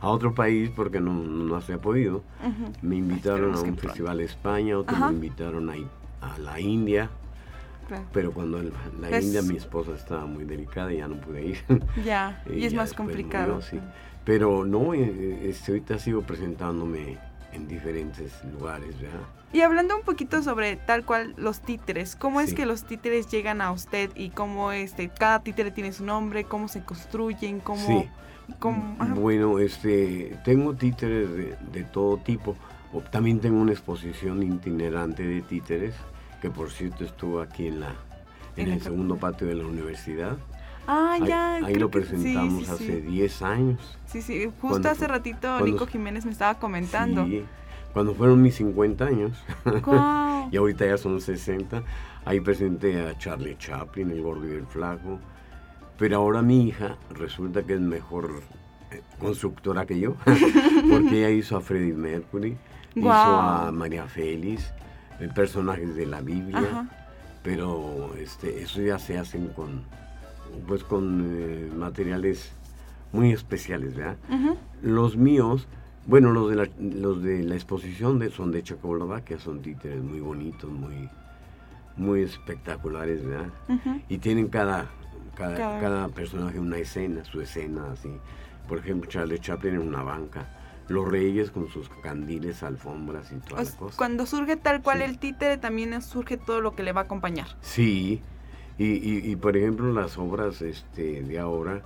a, 0.00 0.08
otro 0.08 0.34
país 0.34 0.70
porque 0.74 1.00
no, 1.00 1.12
no 1.12 1.60
se 1.60 1.74
ha 1.74 1.78
podido. 1.78 2.22
Me 2.82 2.96
invitaron 2.96 3.54
a 3.54 3.60
un 3.60 3.76
festival 3.76 4.18
de 4.18 4.24
España, 4.24 4.78
otro 4.78 4.96
me 4.96 5.12
invitaron 5.12 5.70
a, 5.70 5.74
a 6.20 6.38
la 6.38 6.60
India. 6.60 7.10
Pero 8.12 8.32
cuando 8.32 8.62
la 8.62 8.70
pues 9.08 9.24
India 9.24 9.40
mi 9.42 9.56
esposa 9.56 9.94
estaba 9.94 10.26
muy 10.26 10.44
delicada 10.44 10.92
y 10.92 10.98
ya 10.98 11.08
no 11.08 11.16
pude 11.16 11.46
ir. 11.46 11.58
Ya, 12.04 12.42
y, 12.50 12.64
es 12.64 12.74
más 12.74 12.92
complicado. 12.92 13.60
Pero 14.24 14.64
no, 14.66 14.92
eh, 14.92 15.00
eh, 15.00 15.48
este, 15.48 15.72
ahorita 15.72 15.98
sigo 15.98 16.20
presentándome 16.20 17.16
en 17.52 17.68
diferentes 17.68 18.32
lugares, 18.52 19.00
¿verdad? 19.00 19.20
Y 19.52 19.62
hablando 19.62 19.96
un 19.96 20.02
poquito 20.02 20.42
sobre 20.42 20.76
tal 20.76 21.04
cual 21.04 21.34
los 21.38 21.60
títeres, 21.60 22.16
¿cómo 22.16 22.40
es 22.40 22.52
que 22.52 22.66
los 22.66 22.84
títeres 22.84 23.30
llegan 23.30 23.62
a 23.62 23.72
usted 23.72 24.10
y 24.14 24.28
cómo 24.28 24.72
este 24.72 25.08
cada 25.08 25.40
títere 25.40 25.70
tiene 25.70 25.92
su 25.92 26.04
nombre, 26.04 26.44
cómo 26.44 26.68
se 26.68 26.82
construyen, 26.82 27.60
cómo, 27.60 27.86
sí. 27.86 28.08
bueno, 29.14 29.58
este 29.58 30.36
tengo 30.44 30.74
títeres 30.74 31.56
de, 31.72 31.84
todo 31.84 32.18
tipo. 32.18 32.56
También 33.10 33.40
tengo 33.40 33.60
una 33.60 33.72
exposición 33.72 34.42
itinerante 34.42 35.22
de 35.22 35.40
títeres 35.40 35.94
que 36.42 36.50
por 36.50 36.70
cierto 36.70 37.04
estuvo 37.04 37.40
aquí 37.40 37.68
en 37.68 37.80
la 37.80 37.94
en, 38.56 38.70
el 38.70 38.82
segundo 38.82 39.16
patio 39.16 39.46
de 39.46 39.54
la 39.54 39.66
universidad. 39.66 40.36
Ah, 40.90 41.18
ya. 41.22 41.56
Ahí, 41.56 41.74
lo 41.74 41.90
presentamos 41.90 42.66
hace 42.70 43.02
10 43.02 43.42
años. 43.42 43.98
Sí, 44.06 44.22
sí, 44.22 44.50
justo 44.58 44.88
hace 44.88 45.06
ratito 45.06 45.60
Nico 45.60 45.86
Jiménez 45.86 46.24
me 46.24 46.32
estaba 46.32 46.58
comentando. 46.58 47.26
Sí, 47.26 47.44
cuando 47.92 48.14
fueron 48.14 48.40
mis 48.40 48.54
50 48.54 49.04
años, 49.04 49.32
y 50.50 50.56
ahorita 50.56 50.86
ya 50.86 50.96
son 50.96 51.20
60, 51.20 51.82
ahí 52.24 52.40
presenté 52.40 53.06
a 53.06 53.18
Charlie 53.18 53.58
Chaplin, 53.58 54.10
el 54.10 54.22
gordo 54.22 54.48
y 54.48 54.52
el 54.52 54.66
flaco. 54.66 55.18
Pero 55.98 56.16
ahora 56.16 56.40
mi 56.40 56.68
hija 56.68 56.96
resulta 57.10 57.62
que 57.64 57.74
es 57.74 57.80
mejor 57.80 58.42
eh, 58.90 59.02
constructora 59.18 59.84
que 59.84 60.00
yo, 60.00 60.14
porque 60.90 61.18
ella 61.18 61.28
hizo 61.28 61.58
a 61.58 61.60
Freddie 61.60 61.92
Mercury, 61.92 62.56
hizo 62.94 63.12
a 63.12 63.70
María 63.72 64.06
Félix, 64.06 64.72
personajes 65.34 65.94
de 65.94 66.06
la 66.06 66.22
Biblia, 66.22 66.88
pero 67.42 68.14
este, 68.18 68.62
eso 68.62 68.80
ya 68.80 68.98
se 68.98 69.18
hacen 69.18 69.48
con 69.48 69.82
pues 70.66 70.84
con 70.84 71.24
eh, 71.26 71.70
materiales 71.74 72.52
muy 73.12 73.32
especiales, 73.32 73.94
¿verdad? 73.94 74.16
Los 74.82 75.16
míos, 75.16 75.66
bueno, 76.06 76.32
los 76.32 76.50
de 76.50 76.56
la, 76.56 76.68
los 76.78 77.22
de 77.22 77.42
la 77.42 77.54
exposición 77.54 78.18
de, 78.18 78.30
son 78.30 78.52
de 78.52 78.62
Checoslovaquia, 78.62 79.38
son 79.38 79.62
títeres 79.62 80.02
muy 80.02 80.20
bonitos, 80.20 80.70
muy, 80.70 81.08
muy 81.96 82.22
espectaculares, 82.22 83.24
¿verdad? 83.24 83.48
Y 84.08 84.18
tienen 84.18 84.48
cada, 84.48 84.86
cada, 85.36 86.08
personaje 86.08 86.58
una 86.58 86.78
escena, 86.78 87.24
su 87.24 87.40
escena, 87.40 87.92
así. 87.92 88.10
Por 88.68 88.78
ejemplo, 88.78 89.08
Charlie 89.08 89.38
Chaplin 89.38 89.74
en 89.74 89.80
una 89.80 90.02
banca, 90.02 90.48
los 90.88 91.08
reyes 91.08 91.50
con 91.50 91.68
sus 91.68 91.88
candiles, 92.02 92.62
alfombras 92.62 93.32
y 93.32 93.36
todas 93.36 93.64
las 93.66 93.74
cosas. 93.74 93.96
Cuando 93.96 94.26
surge 94.26 94.56
tal 94.56 94.82
cual 94.82 95.02
el 95.02 95.18
títere, 95.18 95.56
también 95.56 96.00
surge 96.02 96.36
todo 96.36 96.60
lo 96.60 96.74
que 96.74 96.82
le 96.82 96.92
va 96.92 97.02
a 97.02 97.04
acompañar. 97.04 97.48
Sí, 97.60 98.22
y, 98.78 99.30
y, 99.30 99.36
por 99.36 99.56
ejemplo, 99.56 99.92
las 99.92 100.18
obras 100.18 100.62
este, 100.62 101.22
de 101.22 101.38
ahora 101.40 101.82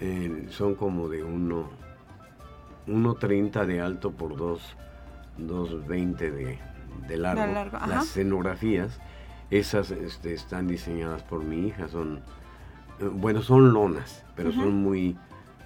eh, 0.00 0.46
son 0.50 0.74
como 0.74 1.08
de 1.08 1.24
1.30 1.24 3.64
de 3.64 3.80
alto 3.80 4.10
por 4.12 4.36
2.20 4.36 6.18
de, 6.18 6.58
de 7.08 7.16
largo. 7.16 7.70
Las 7.86 8.04
escenografías, 8.04 9.00
esas 9.50 9.90
este, 9.90 10.34
están 10.34 10.68
diseñadas 10.68 11.22
por 11.22 11.42
mi 11.42 11.68
hija, 11.68 11.88
son, 11.88 12.20
eh, 13.00 13.08
bueno, 13.10 13.40
son 13.40 13.72
lonas, 13.72 14.22
pero 14.34 14.52
son 14.52 14.82
muy, 14.82 15.16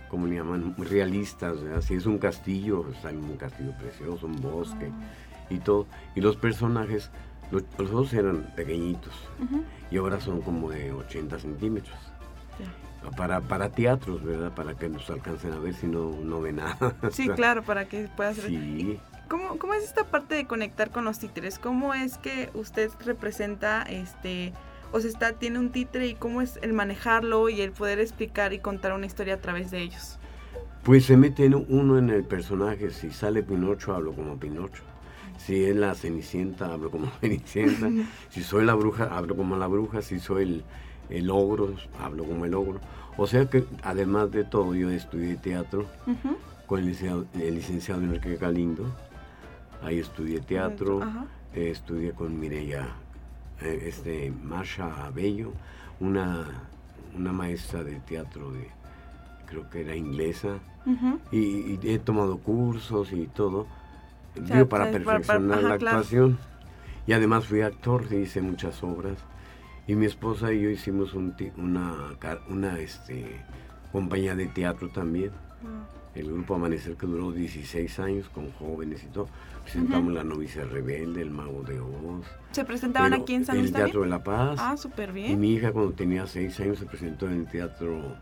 como 0.08 0.28
le 0.28 0.36
llaman, 0.36 0.76
realistas. 0.78 1.56
Si 1.84 1.94
es 1.94 2.06
un 2.06 2.18
castillo, 2.18 2.86
está 2.92 3.10
en 3.10 3.24
un 3.24 3.36
castillo 3.36 3.72
precioso, 3.76 4.28
un 4.28 4.40
bosque 4.40 4.92
ah. 4.92 5.50
y 5.50 5.58
todo. 5.58 5.88
Y 6.14 6.20
los 6.20 6.36
personajes 6.36 7.10
Los, 7.50 7.64
dos 7.90 8.12
eran 8.12 8.52
pequeñitos 8.54 9.12
y 9.90 9.96
ahora 9.96 10.20
son 10.20 10.40
como 10.40 10.70
de 10.70 10.92
80 10.92 11.38
centímetros. 11.38 11.96
Para, 13.16 13.40
para 13.40 13.70
teatros, 13.70 14.22
¿verdad? 14.22 14.54
Para 14.54 14.74
que 14.74 14.88
nos 14.88 15.08
alcancen 15.08 15.52
a 15.52 15.58
ver 15.58 15.74
si 15.74 15.86
no, 15.86 16.10
no 16.22 16.40
ve 16.40 16.52
nada. 16.52 16.94
Sí, 17.10 17.28
claro, 17.30 17.62
para 17.62 17.86
que 17.86 18.08
pueda 18.14 18.34
ser. 18.34 18.48
Sí. 18.48 19.00
¿Cómo, 19.28 19.58
¿Cómo 19.58 19.72
es 19.74 19.84
esta 19.84 20.04
parte 20.04 20.34
de 20.34 20.46
conectar 20.46 20.90
con 20.90 21.04
los 21.04 21.18
títeres? 21.18 21.58
¿Cómo 21.58 21.94
es 21.94 22.18
que 22.18 22.50
usted 22.52 22.90
representa 23.04 23.82
este 23.82 24.52
o 24.92 25.00
sea, 25.00 25.10
está, 25.10 25.32
tiene 25.32 25.58
un 25.58 25.70
títere 25.70 26.08
y 26.08 26.14
cómo 26.14 26.42
es 26.42 26.58
el 26.62 26.72
manejarlo 26.72 27.48
y 27.48 27.60
el 27.60 27.70
poder 27.70 28.00
explicar 28.00 28.52
y 28.52 28.58
contar 28.58 28.92
una 28.92 29.06
historia 29.06 29.34
a 29.34 29.40
través 29.40 29.70
de 29.70 29.82
ellos? 29.82 30.18
Pues 30.82 31.04
se 31.04 31.16
mete 31.16 31.46
uno 31.46 31.98
en 31.98 32.10
el 32.10 32.24
personaje. 32.24 32.90
Si 32.90 33.10
sale 33.10 33.42
Pinocho, 33.42 33.94
hablo 33.94 34.12
como 34.12 34.38
Pinocho. 34.38 34.82
Si 35.44 35.64
es 35.64 35.74
la 35.76 35.94
Cenicienta, 35.94 36.72
hablo 36.72 36.90
como 36.90 37.06
Cenicienta. 37.20 37.88
si 38.28 38.42
soy 38.42 38.64
la 38.64 38.74
bruja, 38.74 39.16
hablo 39.16 39.36
como 39.36 39.56
la 39.56 39.66
bruja. 39.66 40.02
Si 40.02 40.20
soy 40.20 40.42
el, 40.44 40.64
el 41.08 41.30
ogro, 41.30 41.74
hablo 42.00 42.24
como 42.24 42.44
el 42.44 42.54
ogro. 42.54 42.80
O 43.16 43.26
sea 43.26 43.48
que 43.48 43.64
además 43.82 44.30
de 44.30 44.44
todo, 44.44 44.74
yo 44.74 44.90
estudié 44.90 45.36
teatro 45.36 45.86
con 46.66 46.80
el 46.80 46.86
licenciado, 46.86 47.26
el 47.34 47.54
licenciado 47.54 48.00
Enrique 48.02 48.36
Galindo. 48.36 48.86
Ahí 49.82 49.98
estudié 49.98 50.40
teatro, 50.40 51.00
estudié 51.54 52.12
con 52.12 52.38
Mireya 52.38 52.86
eh, 53.62 53.84
este, 53.88 54.32
Marsha 54.42 55.10
Bello, 55.14 55.52
una, 56.00 56.46
una 57.14 57.32
maestra 57.32 57.84
de 57.84 58.00
teatro 58.00 58.52
de, 58.52 58.68
creo 59.46 59.68
que 59.68 59.82
era 59.82 59.94
inglesa, 59.94 60.58
y, 61.30 61.78
he 61.86 61.98
tomado 61.98 62.38
cursos 62.38 63.12
y 63.12 63.26
todo, 63.26 63.66
para 64.68 64.90
perfeccionar 64.90 65.62
la 65.62 65.74
actuación. 65.74 66.38
Y 67.06 67.12
además 67.12 67.46
fui 67.46 67.62
actor, 67.62 68.12
hice 68.12 68.40
muchas 68.40 68.82
obras. 68.82 69.18
Y 69.86 69.94
mi 69.94 70.06
esposa 70.06 70.52
y 70.52 70.60
yo 70.60 70.70
hicimos 70.70 71.14
un, 71.14 71.34
una, 71.56 71.94
una 72.48 72.78
este, 72.78 73.44
compañía 73.92 74.36
de 74.36 74.46
teatro 74.46 74.90
también. 74.90 75.32
Ah 75.64 76.00
el 76.14 76.26
grupo 76.26 76.54
Amanecer 76.54 76.96
que 76.96 77.06
duró 77.06 77.32
16 77.32 77.98
años 78.00 78.28
con 78.28 78.50
jóvenes 78.52 79.04
y 79.04 79.06
todo. 79.06 79.28
Presentamos 79.62 80.12
La 80.12 80.24
novicia 80.24 80.64
rebelde, 80.64 81.22
El 81.22 81.30
mago 81.30 81.62
de 81.62 81.78
Oz. 81.80 82.26
¿Se 82.50 82.64
presentaban 82.64 83.12
aquí 83.12 83.34
en 83.34 83.44
San 83.44 83.58
Luis? 83.58 83.70
En 83.70 83.76
el 83.76 83.82
Teatro 83.82 84.02
de 84.02 84.08
la 84.08 84.22
Paz. 84.22 84.58
Ah, 84.60 84.76
súper 84.76 85.12
bien. 85.12 85.32
Y 85.32 85.36
mi 85.36 85.52
hija 85.52 85.72
cuando 85.72 85.92
tenía 85.92 86.26
6 86.26 86.60
años 86.60 86.78
se 86.78 86.86
presentó 86.86 87.26
en 87.26 87.32
el 87.32 87.46
Teatro 87.46 88.16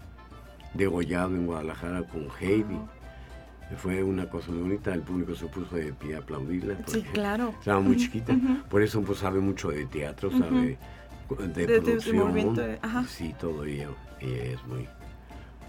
de 0.75 0.87
Gollado 0.87 1.35
en 1.35 1.47
Guadalajara 1.47 2.03
con 2.03 2.29
Heidi. 2.39 2.75
Ah. 2.75 2.98
Fue 3.77 4.03
una 4.03 4.29
cosa 4.29 4.51
muy 4.51 4.63
bonita, 4.63 4.95
el 4.95 5.03
público 5.03 5.35
se 5.35 5.47
puso 5.47 5.77
de 5.77 5.93
pie 5.93 6.17
a 6.17 6.19
aplaudirla. 6.19 6.77
Sí, 6.87 7.03
claro. 7.13 7.55
Estaba 7.59 7.81
muy 7.81 7.97
chiquita, 7.97 8.35
por 8.71 8.83
eso 8.83 9.03
pues 9.03 9.19
sabe 9.19 9.41
mucho 9.41 9.71
de 9.71 9.85
teatro, 9.87 10.31
sabe 10.31 10.79
de, 11.29 11.49
de, 11.49 11.81
producción. 11.81 12.55
De, 12.55 12.79
sí, 13.09 13.35
todo 13.39 13.65
ella, 13.65 13.89
ella 14.21 14.45
es 14.45 14.67
muy 14.67 14.89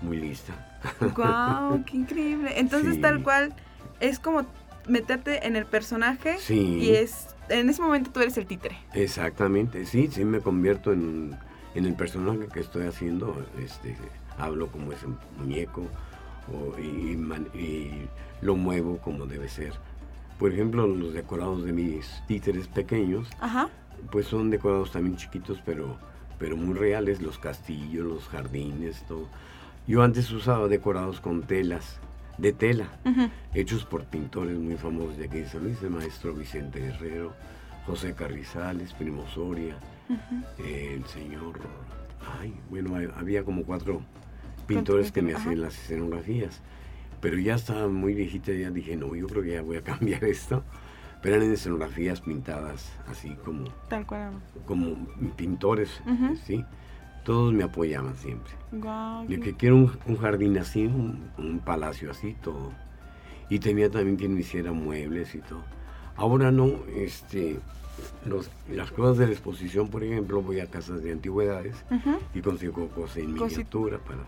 muy 0.02 0.18
lista. 0.18 0.80
¡Guau! 1.16 1.84
¡Qué 1.86 1.98
increíble! 1.98 2.54
Entonces, 2.56 3.02
tal 3.02 3.24
cual, 3.24 3.54
es 4.00 4.20
como 4.20 4.46
meterte 4.88 5.46
en 5.46 5.56
el 5.56 5.66
personaje 5.66 6.38
y 6.50 6.92
es 6.92 7.36
en 7.50 7.70
ese 7.70 7.82
momento 7.82 8.12
tú 8.12 8.22
eres 8.22 8.38
el 8.38 8.46
títere. 8.46 8.78
Exactamente, 8.94 9.86
sí, 9.86 10.10
sí 10.12 10.24
me 10.26 10.40
convierto 10.40 10.94
en, 10.94 11.38
el 11.76 11.96
personaje 11.96 12.48
que 12.52 12.60
estoy 12.60 12.88
haciendo. 12.88 13.46
Este, 13.58 13.96
hablo 14.38 14.68
como 14.68 14.92
ese 14.92 15.08
muñeco 15.38 15.88
y, 16.82 17.18
lo 18.42 18.56
muevo 18.56 18.98
como 19.00 19.26
debe 19.26 19.50
ser. 19.50 19.74
Por 20.38 20.54
ejemplo, 20.54 20.88
los 20.88 21.14
decorados 21.14 21.66
de 21.66 21.74
mis 21.74 22.24
títeres 22.28 22.68
pequeños, 22.68 23.28
pues 24.12 24.28
son 24.28 24.50
decorados 24.50 24.92
también 24.92 25.18
chiquitos, 25.18 25.62
pero, 25.66 25.98
pero 26.38 26.56
muy 26.56 26.74
reales, 26.74 27.22
los 27.22 27.38
castillos, 27.38 28.06
los 28.06 28.28
jardines, 28.30 29.04
todo. 29.08 29.28
Yo 29.88 30.04
antes 30.04 30.32
usaba 30.32 30.68
decorados 30.68 31.20
con 31.20 31.44
telas, 31.44 32.00
de 32.40 32.54
tela, 32.54 32.88
hechos 33.54 33.84
por 33.84 34.06
pintores 34.06 34.58
muy 34.58 34.78
famosos 34.78 35.18
de 35.18 35.26
aquí 35.26 35.40
de 35.40 35.50
San 35.50 35.64
Luis, 35.64 35.82
el 35.84 35.90
maestro 35.90 36.34
Vicente 36.34 36.80
Guerrero, 36.80 37.34
José 37.86 38.14
Carrizales, 38.14 38.94
Primo 38.94 39.28
Soria, 39.28 39.76
el 40.58 41.06
señor, 41.06 41.60
ay, 42.40 42.54
bueno, 42.70 42.96
había 43.18 43.44
como 43.44 43.64
cuatro 43.64 44.02
pintores 44.70 45.12
que 45.12 45.22
me 45.22 45.34
hacían 45.34 45.62
las 45.62 45.78
escenografías, 45.78 46.62
pero 47.20 47.38
ya 47.38 47.56
estaba 47.56 47.88
muy 47.88 48.14
viejita, 48.14 48.52
ya 48.54 48.70
dije, 48.70 48.96
no, 48.96 49.16
yo 49.16 49.28
creo 49.28 49.44
que 49.44 49.54
ya 49.54 49.62
voy 49.62 49.78
a 49.78 49.84
cambiar 49.92 50.24
esto. 50.24 50.64
Pero 51.22 51.36
eran 51.36 51.52
escenografías 51.52 52.22
pintadas 52.22 52.94
así 53.10 53.36
como... 53.44 53.66
Tal 53.90 54.06
cual. 54.06 54.32
Como 54.66 54.96
pintores, 55.36 56.02
¿sí? 56.46 56.64
todos 57.26 57.54
me 57.54 57.64
apoyaban 57.64 58.16
siempre. 58.16 58.54
Yo 59.28 59.42
que 59.42 59.54
quiero 59.56 59.76
un, 59.76 60.18
jardín 60.18 60.58
así, 60.58 60.86
un, 60.86 61.62
palacio 61.66 62.10
así, 62.12 62.36
todo. 62.42 62.72
Y 63.50 63.60
tenía 63.60 63.90
también 63.90 64.16
quien 64.16 64.34
me 64.34 64.40
hiciera 64.40 64.72
muebles 64.72 65.36
y 65.36 65.40
todo. 65.40 65.62
Ahora 66.16 66.52
no, 66.52 66.72
este, 66.96 67.60
los, 68.26 68.50
las 68.72 68.92
cosas 68.92 69.18
de 69.18 69.28
la 69.28 69.34
exposición, 69.34 69.90
por 69.90 70.04
ejemplo, 70.04 70.42
voy 70.42 70.60
a 70.60 70.68
casas 70.68 71.04
de 71.04 71.12
antigüedades 71.12 71.76
y 72.34 72.42
consigo 72.42 72.88
cosas 72.90 73.18
en 73.18 73.34
miniatura 73.34 74.00
para, 74.00 74.24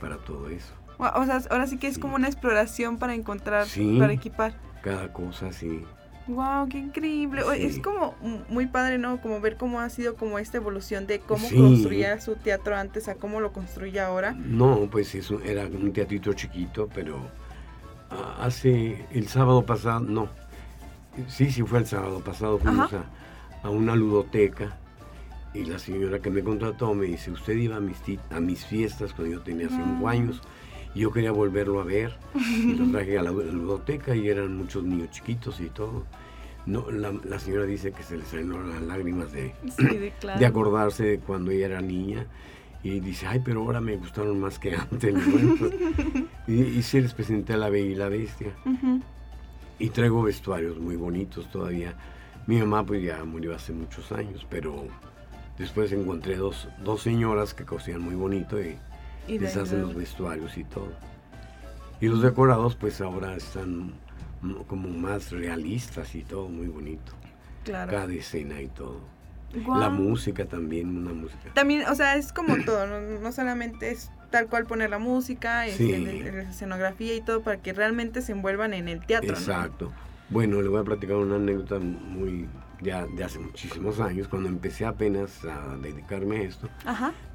para 0.00 0.18
todo 0.18 0.48
eso. 0.48 0.72
O 0.98 1.24
sea, 1.24 1.40
ahora 1.50 1.66
sí 1.66 1.78
que 1.78 1.86
es 1.86 1.98
como 1.98 2.16
una 2.16 2.26
exploración 2.26 2.98
para 2.98 3.14
encontrar, 3.14 3.66
para 3.98 4.12
equipar. 4.12 4.54
Cada 4.82 5.12
cosa, 5.12 5.52
sí. 5.52 5.84
Wow, 6.26 6.68
qué 6.68 6.78
increíble. 6.78 7.42
Es 7.56 7.78
como 7.80 8.14
muy 8.48 8.66
padre, 8.66 8.98
¿no? 8.98 9.20
Como 9.20 9.40
ver 9.40 9.56
cómo 9.56 9.80
ha 9.80 9.88
sido 9.88 10.14
como 10.14 10.38
esta 10.38 10.58
evolución 10.58 11.06
de 11.06 11.20
cómo 11.20 11.48
construía 11.48 12.20
su 12.20 12.36
teatro 12.36 12.76
antes 12.76 13.08
a 13.08 13.14
cómo 13.14 13.40
lo 13.40 13.52
construye 13.52 13.98
ahora. 13.98 14.32
No, 14.32 14.88
pues 14.90 15.14
eso 15.14 15.40
era 15.42 15.66
un 15.66 15.92
teatrito 15.92 16.32
chiquito, 16.34 16.88
pero 16.94 17.18
hace 18.38 19.06
el 19.10 19.28
sábado 19.28 19.64
pasado, 19.64 20.00
no. 20.00 20.28
Sí, 21.28 21.50
sí 21.50 21.62
fue 21.62 21.80
el 21.80 21.86
sábado 21.86 22.20
pasado, 22.20 22.58
fuimos 22.58 22.90
a, 23.62 23.68
una 23.70 23.94
ludoteca 23.96 24.78
y 25.54 25.64
la 25.64 25.78
señora 25.78 26.20
que 26.20 26.30
me 26.30 26.42
contrató 26.42 26.94
me 26.94 27.06
dice, 27.06 27.30
usted 27.30 27.54
iba 27.54 27.76
a 27.76 27.80
mis, 27.80 27.98
a 28.30 28.40
mis 28.40 28.64
fiestas 28.64 29.12
cuando 29.12 29.34
yo 29.34 29.42
tenía 29.42 29.68
cinco 29.68 30.08
años 30.08 30.40
y 30.94 31.00
yo 31.00 31.12
quería 31.12 31.32
volverlo 31.32 31.80
a 31.80 31.84
ver 31.84 32.16
y 32.34 32.74
lo 32.74 32.90
traje 32.90 33.18
a 33.18 33.22
la 33.22 33.30
ludoteca 33.30 34.14
y 34.14 34.28
eran 34.28 34.56
muchos 34.56 34.84
niños 34.84 35.10
chiquitos 35.10 35.60
y 35.60 35.66
todo 35.66 36.04
no, 36.66 36.90
la, 36.90 37.38
señora 37.38 37.64
dice 37.64 37.92
que 37.92 38.02
se 38.02 38.16
le 38.16 38.24
salieron 38.24 38.70
las 38.70 38.82
lágrimas 38.82 39.32
de, 39.32 39.54
de, 40.38 40.46
acordarse 40.46 41.04
de 41.04 41.18
cuando 41.18 41.50
ella 41.50 41.66
era 41.66 41.80
niña. 41.80 42.26
Y 42.82 43.00
dice, 43.00 43.26
ay, 43.26 43.42
pero 43.44 43.60
ahora 43.60 43.80
me 43.80 43.96
gustaron 43.96 44.40
más 44.40 44.58
que 44.58 44.74
antes. 44.74 45.14
y, 46.46 46.62
y 46.62 46.82
sí 46.82 47.00
les 47.00 47.12
presenté 47.12 47.52
a 47.52 47.58
la 47.58 47.68
Bella 47.68 47.90
y 47.90 47.94
la 47.94 48.08
Bestia. 48.08 48.54
Y 49.78 49.90
traigo 49.90 50.22
vestuarios 50.22 50.78
muy 50.78 50.96
bonitos 50.96 51.50
todavía. 51.50 51.94
Mi 52.46 52.58
mamá 52.58 52.84
pues 52.84 53.02
ya 53.02 53.22
murió 53.24 53.54
hace 53.54 53.74
muchos 53.74 54.10
años, 54.12 54.46
pero 54.48 54.86
después 55.60 55.92
encontré 55.92 56.36
dos, 56.36 56.68
dos 56.82 57.02
señoras 57.02 57.52
que 57.52 57.64
cosían 57.64 58.00
muy 58.00 58.14
bonito 58.14 58.60
y, 58.60 58.78
les 59.28 59.56
hacen 59.56 59.82
los 59.82 59.94
vestuarios 59.94 60.56
y 60.56 60.64
todo. 60.64 60.92
Y 62.00 62.08
los 62.08 62.22
decorados 62.22 62.74
pues 62.74 63.00
ahora 63.00 63.36
están 63.36 63.92
como 64.66 64.88
más 64.88 65.30
realistas 65.30 66.14
y 66.14 66.22
todo, 66.22 66.48
muy 66.48 66.66
bonito. 66.66 67.12
Claro. 67.64 67.92
Cada 67.92 68.12
escena 68.12 68.60
y 68.60 68.68
todo. 68.68 69.00
La 69.78 69.90
música 69.90 70.46
también, 70.46 70.96
una 70.96 71.12
música. 71.12 71.52
También, 71.54 71.86
o 71.88 71.94
sea, 71.94 72.16
es 72.16 72.32
como 72.32 72.56
todo, 72.64 72.86
no, 72.86 73.30
solamente 73.30 73.90
es 73.90 74.10
tal 74.30 74.46
cual 74.46 74.64
poner 74.64 74.90
la 74.90 74.98
música, 74.98 75.66
la 75.66 76.42
escenografía 76.42 77.14
y 77.14 77.20
todo, 77.20 77.42
para 77.42 77.58
que 77.58 77.72
realmente 77.72 78.22
se 78.22 78.32
envuelvan 78.32 78.74
en 78.74 78.88
el 78.88 79.04
teatro. 79.04 79.30
Exacto. 79.30 79.92
Bueno, 80.30 80.62
le 80.62 80.68
voy 80.68 80.80
a 80.80 80.84
platicar 80.84 81.16
una 81.16 81.36
anécdota 81.36 81.78
muy, 81.78 82.48
ya 82.82 83.06
de 83.06 83.24
hace 83.24 83.38
muchísimos 83.38 84.00
años, 84.00 84.28
cuando 84.28 84.48
empecé 84.48 84.84
apenas 84.84 85.44
a 85.44 85.76
dedicarme 85.76 86.38
a 86.38 86.42
esto, 86.42 86.68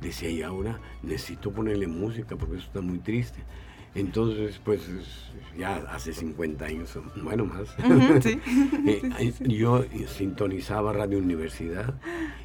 decía, 0.02 0.30
y 0.30 0.42
ahora 0.42 0.80
necesito 1.04 1.52
ponerle 1.52 1.88
música 1.88 2.36
porque 2.36 2.58
eso 2.58 2.66
está 2.66 2.82
muy 2.82 3.00
triste. 3.00 3.44
Entonces, 3.96 4.60
pues 4.62 4.82
ya 5.58 5.78
hace 5.90 6.14
50 6.14 6.66
años, 6.66 7.00
bueno 7.24 7.46
más, 7.46 7.74
eh, 8.86 9.34
yo 9.40 9.86
sintonizaba 10.08 10.92
Radio 10.92 11.18
Universidad 11.18 11.94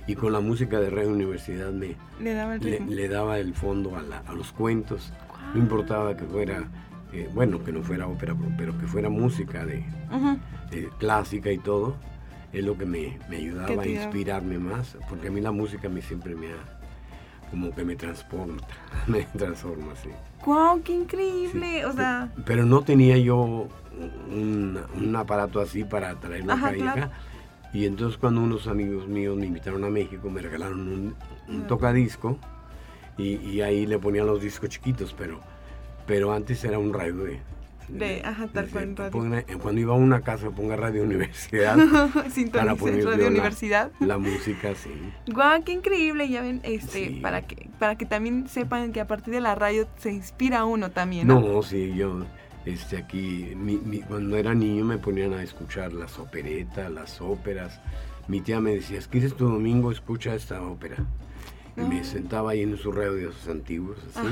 y 0.06 0.14
con 0.14 0.32
la 0.32 0.38
música 0.38 0.78
de 0.78 0.90
Radio 0.90 1.10
Universidad 1.10 1.72
me 1.72 1.96
le 2.20 3.08
daba 3.08 3.38
el, 3.40 3.54
fondo 3.54 3.96
a, 3.96 4.32
los 4.32 4.52
cuentos. 4.52 5.12
No 5.52 5.58
importaba 5.58 6.16
que 6.16 6.24
fuera, 6.24 6.70
eh, 7.12 7.28
bueno, 7.34 7.64
que 7.64 7.72
no 7.72 7.82
fuera 7.82 8.06
ópera, 8.06 8.36
pero 8.56 8.78
que 8.78 8.86
fuera 8.86 9.08
música 9.08 9.66
de, 9.66 9.84
clásica 10.98 11.50
y 11.50 11.58
todo, 11.58 11.96
es 12.52 12.64
lo 12.64 12.76
que 12.76 12.84
me, 12.84 13.18
ayudaba 13.30 13.82
a 13.82 13.86
inspirarme 13.86 14.58
más, 14.58 14.96
porque 15.08 15.28
a 15.28 15.30
mí 15.30 15.40
la 15.40 15.52
música 15.52 15.88
me 15.88 16.02
siempre 16.02 16.34
me 16.34 16.48
ha 16.48 16.80
como 17.50 17.74
que 17.74 17.84
me 17.84 17.96
transporta, 17.96 18.74
me 19.08 19.22
transforma, 19.22 19.94
sí. 19.96 20.10
¡Guau, 20.44 20.82
qué 20.82 20.92
increíble! 20.92 21.84
O 21.84 21.92
sea... 21.92 22.30
Pero 22.46 22.64
no 22.64 22.82
tenía 22.82 23.18
yo 23.18 23.66
un, 24.30 25.16
aparato 25.16 25.60
así 25.60 25.84
para 25.84 26.14
traerlo 26.14 26.52
acá 26.52 27.10
Y 27.74 27.86
entonces 27.86 28.18
cuando 28.18 28.40
unos 28.40 28.68
amigos 28.68 29.08
míos 29.08 29.36
me 29.36 29.46
invitaron 29.46 29.84
a 29.84 29.90
México, 29.90 30.30
me 30.30 30.40
regalaron 30.40 30.80
un, 30.80 31.14
un 31.48 31.66
tocadisco 31.66 32.38
y, 33.18 33.60
ahí 33.60 33.86
le 33.86 33.98
ponían 33.98 34.26
los 34.26 34.40
discos 34.40 34.70
chiquitos, 34.70 35.14
pero, 35.16 35.40
pero 36.06 36.32
antes 36.32 36.64
era 36.64 36.78
un 36.78 36.92
radio 36.92 37.16
de... 37.16 37.40
De, 37.90 38.22
ajá, 38.24 38.48
tal 38.48 38.68
cual 38.68 38.94
cuando 39.10 39.80
iba 39.80 39.94
a 39.94 39.96
una 39.96 40.20
casa, 40.20 40.50
ponga 40.50 40.76
Radio 40.76 41.02
Universidad. 41.02 41.76
para 42.52 42.74
poner 42.74 43.04
Radio 43.04 43.26
Universidad. 43.28 43.90
La, 44.00 44.18
música, 44.18 44.74
sí. 44.74 44.90
Guau, 45.26 45.62
qué 45.64 45.72
increíble, 45.72 46.28
ya 46.28 46.42
ven, 46.42 46.60
este, 46.62 47.18
para 47.22 47.42
que 47.42 47.68
para 47.78 47.96
que 47.96 48.04
también 48.06 48.46
sepan 48.46 48.92
que 48.92 49.00
a 49.00 49.06
partir 49.06 49.32
de 49.34 49.40
la 49.40 49.54
radio 49.54 49.88
se 49.96 50.12
inspira 50.12 50.64
uno 50.64 50.90
también. 50.90 51.26
No, 51.26 51.40
no 51.40 51.62
sí, 51.62 51.94
yo 51.94 52.26
este, 52.66 52.98
aquí, 52.98 53.56
cuando 54.06 54.36
era 54.36 54.54
niño 54.54 54.84
me 54.84 54.98
ponían 54.98 55.32
a 55.32 55.42
escuchar 55.42 55.92
las 55.92 56.18
operetas, 56.18 56.90
las 56.90 57.20
óperas. 57.20 57.80
Mi 58.28 58.40
tía 58.40 58.60
me 58.60 58.74
decía, 58.74 59.00
¿quieres 59.10 59.34
tu 59.34 59.48
domingo? 59.48 59.90
Escucha 59.90 60.34
esta 60.34 60.62
ópera. 60.62 60.96
Y 61.76 61.80
me 61.80 62.04
sentaba 62.04 62.50
ahí 62.50 62.62
en 62.62 62.76
sus 62.76 62.94
radios 62.94 63.48
antiguos, 63.48 63.96
así, 64.14 64.26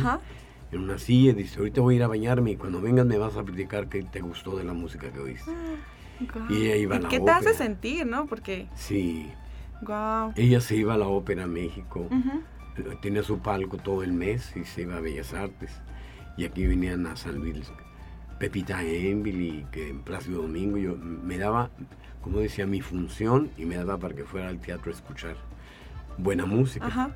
en 0.70 0.80
una 0.80 0.98
silla, 0.98 1.32
y 1.32 1.34
dice, 1.34 1.58
ahorita 1.58 1.80
voy 1.80 1.94
a 1.94 1.96
ir 1.96 2.02
a 2.02 2.08
bañarme 2.08 2.52
y 2.52 2.56
cuando 2.56 2.80
vengas 2.80 3.06
me 3.06 3.18
vas 3.18 3.36
a 3.36 3.42
platicar 3.42 3.88
qué 3.88 4.02
te 4.02 4.20
gustó 4.20 4.56
de 4.56 4.64
la 4.64 4.72
música 4.72 5.10
que 5.10 5.18
oíste. 5.18 5.50
Ah, 5.50 6.46
y 6.50 6.66
ella 6.66 6.76
iba 6.76 6.96
a 6.96 7.00
la 7.00 7.08
¿Qué 7.08 7.20
te 7.20 7.30
hace 7.30 7.54
sentir, 7.54 8.06
no? 8.06 8.26
Porque... 8.26 8.66
Sí. 8.74 9.30
Ella 10.34 10.60
se 10.60 10.76
iba 10.76 10.94
a 10.94 10.98
la 10.98 11.06
ópera 11.06 11.44
a 11.44 11.46
México, 11.46 12.08
tenía 13.00 13.22
su 13.22 13.38
palco 13.38 13.76
todo 13.76 14.02
el 14.02 14.12
mes 14.12 14.52
y 14.56 14.64
se 14.64 14.82
iba 14.82 14.96
a 14.96 15.00
Bellas 15.00 15.32
Artes. 15.34 15.70
Y 16.36 16.44
aquí 16.44 16.66
venían 16.66 17.06
a 17.06 17.16
San 17.16 17.36
Luis 17.36 17.70
Pepita 18.38 18.82
Enville 18.82 19.44
y 19.44 19.66
que 19.70 19.88
en 19.88 20.00
Plácido 20.00 20.42
Domingo 20.42 20.78
yo 20.78 20.96
me 20.96 21.38
daba, 21.38 21.70
como 22.22 22.38
decía, 22.38 22.66
mi 22.66 22.80
función 22.80 23.50
y 23.56 23.64
me 23.64 23.76
daba 23.76 23.98
para 23.98 24.14
que 24.14 24.24
fuera 24.24 24.48
al 24.48 24.58
teatro 24.58 24.90
a 24.92 24.94
escuchar 24.94 25.36
buena 26.16 26.46
música. 26.46 27.14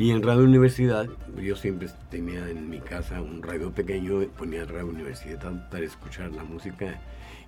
Y 0.00 0.12
en 0.12 0.22
Radio 0.22 0.44
Universidad, 0.44 1.10
yo 1.36 1.54
siempre 1.56 1.90
tenía 2.08 2.48
en 2.48 2.70
mi 2.70 2.78
casa 2.78 3.20
un 3.20 3.42
radio 3.42 3.70
pequeño, 3.70 4.22
ponía 4.38 4.64
Radio 4.64 4.86
Universidad 4.86 5.68
para 5.68 5.84
escuchar 5.84 6.32
la 6.32 6.42
música 6.42 6.98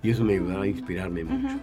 y 0.03 0.11
eso 0.11 0.23
me 0.23 0.33
ayudaba 0.33 0.65
a 0.65 0.67
inspirarme 0.67 1.23
mucho. 1.23 1.55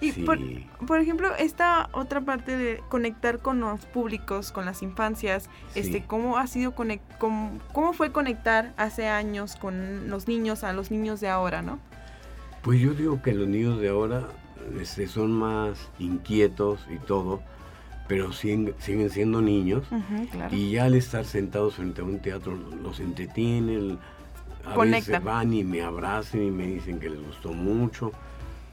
Y 0.00 0.12
por, 0.12 0.98
ejemplo, 0.98 1.36
esta 1.36 1.90
otra 1.92 2.22
parte 2.22 2.56
de 2.56 2.82
conectar 2.88 3.40
con 3.40 3.60
los 3.60 3.84
públicos, 3.84 4.52
con 4.52 4.64
las 4.64 4.82
infancias, 4.82 5.50
este, 5.74 6.02
¿cómo 6.02 6.38
ha 6.38 6.46
sido 6.46 6.74
cómo, 6.74 7.60
cómo 7.74 7.92
fue 7.92 8.10
conectar 8.10 8.72
hace 8.78 9.06
años 9.06 9.56
con 9.56 10.08
los 10.08 10.28
niños 10.28 10.64
a 10.64 10.72
los 10.72 10.90
niños 10.90 11.20
de 11.20 11.28
ahora, 11.28 11.60
no? 11.60 11.78
Pues 12.62 12.80
yo 12.80 12.94
digo 12.94 13.20
que 13.20 13.34
los 13.34 13.48
niños 13.48 13.78
de 13.78 13.90
ahora 13.90 14.28
este, 14.80 15.06
son 15.06 15.32
más 15.32 15.90
inquietos 15.98 16.86
y 16.90 16.96
todo, 16.96 17.42
pero 18.10 18.32
siguen, 18.32 18.74
siguen 18.80 19.08
siendo 19.08 19.40
niños. 19.40 19.84
Y 20.50 20.72
ya 20.72 20.86
al 20.86 20.96
estar 20.96 21.24
sentados 21.24 21.76
frente 21.76 22.00
a 22.00 22.04
un 22.04 22.18
teatro 22.18 22.58
los 22.82 22.98
entretienen, 22.98 24.00
a 24.64 24.76
veces 24.76 25.22
van 25.22 25.54
y 25.54 25.62
me 25.62 25.80
abrazan 25.80 26.42
y 26.42 26.50
me 26.50 26.66
dicen 26.66 26.98
que 26.98 27.08
les 27.08 27.24
gustó 27.24 27.52
mucho. 27.52 28.10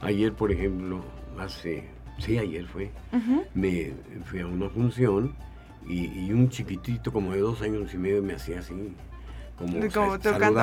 Ayer, 0.00 0.32
por 0.32 0.50
ejemplo, 0.50 1.04
hace, 1.38 1.84
sí, 2.18 2.36
ayer 2.36 2.66
fue, 2.66 2.90
me 3.54 3.92
fui 4.24 4.40
a 4.40 4.46
una 4.48 4.68
función 4.70 5.36
y, 5.88 6.32
un 6.32 6.48
chiquitito 6.48 7.12
como 7.12 7.32
de 7.32 7.38
dos 7.38 7.62
años 7.62 7.94
y 7.94 7.96
medio 7.96 8.20
me 8.20 8.32
hacía 8.32 8.58
así, 8.58 8.74
como, 9.58 9.90
como 9.92 10.18
tocando, 10.18 10.60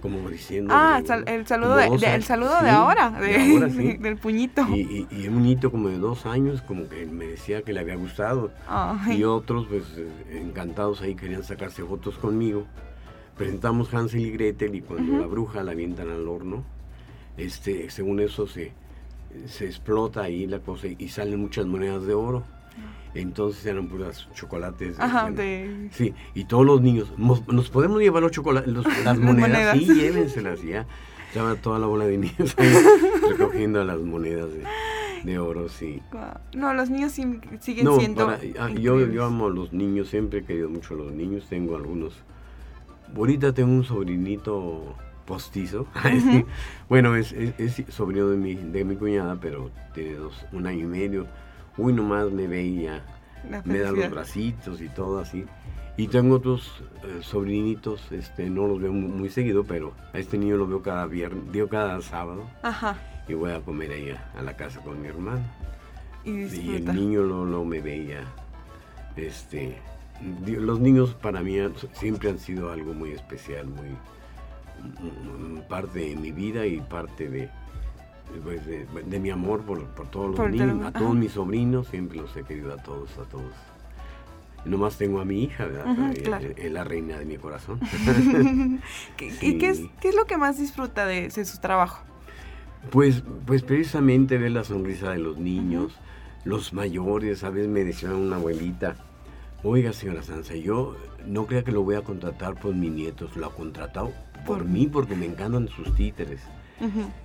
como 0.00 0.28
diciendo. 0.30 0.72
Ah, 0.74 1.02
el 1.26 1.46
saludo, 1.46 1.76
de, 1.76 1.86
el 2.14 2.22
saludo 2.22 2.62
de 2.62 2.70
ahora, 2.70 3.10
del 3.20 4.16
puñito. 4.16 4.66
Y, 4.68 5.06
y, 5.10 5.28
un 5.28 5.42
niñito 5.42 5.70
como 5.70 5.88
de 5.88 5.98
dos 5.98 6.26
años, 6.26 6.62
como 6.62 6.88
que 6.88 7.06
me 7.06 7.26
decía 7.26 7.62
que 7.62 7.72
le 7.72 7.80
había 7.80 7.96
gustado. 7.96 8.50
Y 9.08 9.24
otros, 9.24 9.66
pues, 9.68 9.84
encantados 10.30 11.02
ahí, 11.02 11.14
querían 11.14 11.42
sacarse 11.42 11.82
fotos 11.84 12.16
conmigo. 12.18 12.64
Presentamos 13.36 13.92
Hansel 13.92 14.20
y 14.20 14.30
Gretel 14.30 14.74
y 14.76 14.80
cuando 14.80 15.18
la 15.18 15.26
bruja 15.26 15.62
la 15.62 15.72
avientan 15.72 16.10
al 16.10 16.26
horno, 16.26 16.64
este, 17.36 17.90
según 17.90 18.20
eso 18.20 18.46
se 18.46 18.72
se 19.46 19.66
explota 19.66 20.22
ahí 20.22 20.46
la 20.46 20.60
cosa 20.60 20.86
y 20.86 21.08
salen 21.08 21.40
muchas 21.40 21.66
monedas 21.66 22.06
de 22.06 22.14
oro. 22.14 22.44
Entonces 23.14 23.64
eran 23.64 23.88
puras 23.88 24.28
chocolates. 24.34 25.00
Ajá, 25.00 25.32
Sí, 25.90 26.14
y 26.34 26.44
todos 26.44 26.66
los 26.66 26.82
niños, 26.82 27.12
nos 27.16 27.70
podemos 27.70 28.00
llevar 28.00 28.22
los 28.22 28.32
chocolates, 28.32 28.72
las 29.04 29.18
monedas, 29.18 29.78
sí, 29.78 29.86
llévenselas 29.86 30.62
ya. 30.62 30.86
Estaba 31.28 31.54
toda 31.56 31.78
la 31.78 31.86
bola 31.86 32.06
de 32.06 32.18
niños 32.18 32.56
recogiendo 33.28 33.82
las 33.84 34.00
monedas 34.00 34.48
de, 35.24 35.38
oro, 35.38 35.68
sí. 35.68 36.00
No, 36.54 36.72
los 36.72 36.88
niños 36.88 37.12
siguen 37.12 37.42
siendo. 37.60 38.30
Ah, 38.58 38.70
yo, 38.70 39.00
yo 39.00 39.24
amo 39.24 39.46
a 39.46 39.50
los 39.50 39.72
niños, 39.72 40.08
siempre 40.08 40.40
he 40.40 40.44
querido 40.44 40.68
mucho 40.68 40.94
a 40.94 40.98
los 40.98 41.12
niños. 41.12 41.46
Tengo 41.48 41.76
algunos. 41.76 42.14
Ahorita 43.14 43.52
tengo 43.52 43.72
un 43.72 43.84
sobrinito 43.84 44.94
postizo. 45.26 45.86
bueno, 46.88 47.16
es, 47.16 47.32
es, 47.32 47.82
sobrino 47.88 48.28
de 48.28 48.36
mi, 48.36 48.54
de 48.54 48.84
mi 48.84 48.96
cuñada, 48.96 49.38
pero 49.40 49.70
tiene 49.94 50.14
dos, 50.14 50.46
un 50.52 50.66
año 50.66 50.84
y 50.84 50.88
medio. 50.88 51.26
Uy, 51.78 51.92
nomás 51.92 52.30
me 52.30 52.46
veía, 52.46 53.04
me 53.64 53.78
da 53.78 53.92
los 53.92 54.10
bracitos 54.10 54.80
y 54.80 54.88
todo 54.88 55.20
así. 55.20 55.44
Y 55.98 56.08
tengo 56.08 56.36
otros 56.36 56.82
eh, 57.04 57.20
sobrinitos, 57.22 58.12
este, 58.12 58.50
no 58.50 58.66
los 58.66 58.80
veo 58.80 58.92
muy, 58.92 59.30
seguido, 59.30 59.64
pero 59.64 59.94
a 60.12 60.18
este 60.18 60.36
niño 60.36 60.58
lo 60.58 60.66
veo 60.66 60.82
cada 60.82 61.06
viernes, 61.06 61.50
digo 61.52 61.68
cada 61.68 62.00
sábado. 62.02 62.50
Ajá. 62.62 62.98
Y 63.26 63.34
voy 63.34 63.52
a 63.52 63.60
comer 63.60 63.92
ahí 63.92 64.10
a, 64.10 64.42
la 64.42 64.56
casa 64.56 64.80
con 64.82 65.00
mi 65.00 65.08
hermano. 65.08 65.42
Y, 66.24 66.74
el 66.74 66.94
niño 66.94 67.22
no, 67.22 67.64
me 67.64 67.80
veía. 67.80 68.24
Este, 69.16 69.78
los 70.46 70.80
niños 70.80 71.14
para 71.14 71.40
mí 71.40 71.56
siempre 71.92 72.28
han 72.28 72.38
sido 72.38 72.70
algo 72.70 72.92
muy 72.92 73.12
especial, 73.12 73.66
muy, 73.66 73.96
parte 75.68 76.00
de 76.00 76.16
mi 76.16 76.30
vida 76.30 76.66
y 76.66 76.80
parte 76.80 77.28
de, 77.28 77.48
de, 78.34 79.20
mi 79.20 79.30
amor 79.30 79.62
por, 79.62 79.84
todos 80.10 80.38
los 80.38 80.50
niños, 80.50 80.84
a 80.84 80.92
todos 80.92 81.14
mis 81.14 81.32
sobrinos, 81.32 81.88
siempre 81.88 82.18
los 82.18 82.36
he 82.36 82.42
querido 82.42 82.72
a 82.72 82.76
todos, 82.76 83.16
a 83.18 83.24
todos. 83.24 83.52
Nomás 84.64 84.98
tengo 84.98 85.20
a 85.20 85.24
mi 85.24 85.44
hija, 85.44 85.68
es, 86.12 86.72
la 86.72 86.84
reina 86.84 87.18
de 87.18 87.24
mi 87.24 87.36
corazón. 87.36 87.78
¿Y 89.40 89.58
qué 89.58 89.70
es, 89.70 89.82
qué 90.00 90.08
es, 90.08 90.14
lo 90.14 90.24
que 90.24 90.36
más 90.36 90.58
disfruta 90.58 91.06
de, 91.06 91.30
su 91.30 91.58
trabajo? 91.58 92.02
Pues, 92.90 93.22
pues 93.46 93.62
precisamente 93.62 94.38
ver 94.38 94.50
la 94.50 94.64
sonrisa 94.64 95.12
de 95.12 95.18
los 95.18 95.38
niños, 95.38 95.96
los 96.44 96.72
mayores, 96.72 97.44
a 97.44 97.50
veces 97.50 97.68
me 97.68 97.84
decía 97.84 98.12
una 98.12 98.36
abuelita, 98.36 98.96
oiga 99.62 99.92
señora 99.92 100.22
Sansa, 100.22 100.56
yo 100.56 100.96
no 101.26 101.46
crea 101.46 101.64
que 101.64 101.72
lo 101.72 101.82
voy 101.82 101.96
a 101.96 102.02
contratar 102.02 102.54
por 102.54 102.74
mis 102.74 102.92
nietos, 102.92 103.36
lo 103.36 103.46
ha 103.46 103.54
contratado 103.54 104.12
por 104.46 104.64
mí 104.64 104.86
porque 104.86 105.14
me 105.14 105.26
encantan 105.26 105.68
sus 105.68 105.94
títeres. 105.94 106.40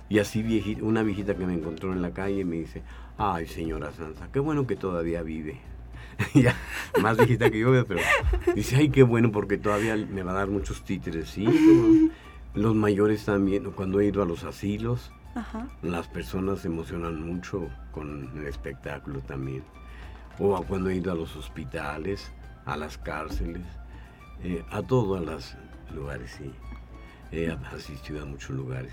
Y 0.08 0.18
así 0.18 0.42
viejita, 0.42 0.82
una 0.82 1.02
viejita 1.02 1.34
que 1.34 1.46
me 1.46 1.54
encontró 1.54 1.92
en 1.92 2.02
la 2.02 2.12
calle 2.12 2.44
me 2.44 2.56
dice, 2.56 2.82
ay 3.18 3.46
señora 3.46 3.92
Sansa, 3.92 4.28
qué 4.32 4.40
bueno 4.40 4.66
que 4.66 4.76
todavía 4.76 5.22
vive. 5.22 5.60
ya, 6.34 6.54
más 7.00 7.16
viejita 7.16 7.50
que 7.50 7.58
yo, 7.58 7.86
pero 7.86 8.00
dice, 8.54 8.76
ay, 8.76 8.90
qué 8.90 9.02
bueno 9.02 9.32
porque 9.32 9.58
todavía 9.58 9.96
me 9.96 10.22
va 10.22 10.32
a 10.32 10.34
dar 10.34 10.48
muchos 10.48 10.84
títeres. 10.84 11.30
Sí, 11.30 12.10
los 12.54 12.74
mayores 12.74 13.24
también, 13.24 13.70
cuando 13.72 14.00
he 14.00 14.06
ido 14.06 14.22
a 14.22 14.26
los 14.26 14.44
asilos, 14.44 15.10
las 15.82 16.08
personas 16.08 16.60
se 16.60 16.68
emocionan 16.68 17.22
mucho 17.26 17.68
con 17.90 18.30
el 18.36 18.46
espectáculo 18.46 19.20
también. 19.20 19.64
O 20.38 20.62
cuando 20.64 20.90
he 20.90 20.96
ido 20.96 21.12
a 21.12 21.14
los 21.14 21.36
hospitales, 21.36 22.32
a 22.64 22.76
las 22.76 22.98
cárceles, 22.98 23.62
eh, 24.42 24.64
a 24.70 24.82
todos 24.82 25.24
los 25.24 25.56
lugares, 25.94 26.32
sí 26.38 26.52
he 27.32 27.50
asistido 27.74 28.22
a 28.22 28.26
muchos 28.26 28.50
lugares. 28.50 28.92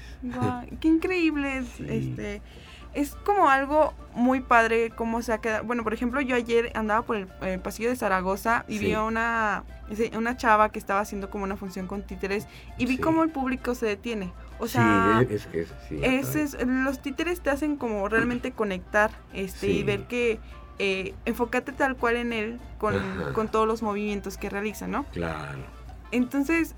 qué 0.80 0.88
increíble 0.88 1.58
es 1.58 1.80
este 1.80 2.42
es 2.94 3.16
como 3.16 3.50
algo 3.50 3.94
muy 4.14 4.42
padre 4.42 4.90
cómo 4.90 5.22
se 5.22 5.32
ha 5.32 5.40
quedado. 5.40 5.64
Bueno, 5.64 5.84
por 5.84 5.94
ejemplo, 5.94 6.22
yo 6.22 6.36
ayer 6.36 6.72
andaba 6.74 7.04
por 7.04 7.18
el, 7.18 7.60
pasillo 7.60 7.90
de 7.90 7.96
Zaragoza 7.96 8.66
y 8.68 8.80
vi 8.80 8.94
a 8.94 9.04
una, 9.04 9.64
una 10.14 10.38
chava 10.38 10.70
que 10.70 10.80
estaba 10.80 11.00
haciendo 11.00 11.30
como 11.30 11.44
una 11.44 11.56
función 11.56 11.88
con 11.88 12.02
títeres 12.02 12.48
y 12.78 12.86
vi 12.86 12.98
cómo 12.98 13.24
el 13.24 13.30
público 13.30 13.76
se 13.76 13.86
detiene. 13.86 14.32
O 14.58 14.68
sea, 14.68 15.26
es 15.30 15.46
que 15.46 15.68
es, 16.42 16.58
los 16.66 17.02
títeres 17.02 17.42
te 17.42 17.50
hacen 17.50 17.78
como 17.78 18.10
realmente 18.10 18.52
conectar 18.52 19.12
este 19.34 19.70
y 19.70 19.84
ver 19.84 20.08
que 20.08 20.40
eh, 20.80 21.14
enfócate 21.26 21.72
tal 21.72 21.96
cual 21.96 22.18
en 22.18 22.34
él 22.34 22.60
con, 22.78 22.96
con 23.34 23.50
todos 23.50 23.68
los 23.68 23.82
movimientos 23.82 24.38
que 24.38 24.50
realiza, 24.50 24.88
¿no? 24.88 25.06
Claro. 25.14 25.60
Entonces, 26.12 26.76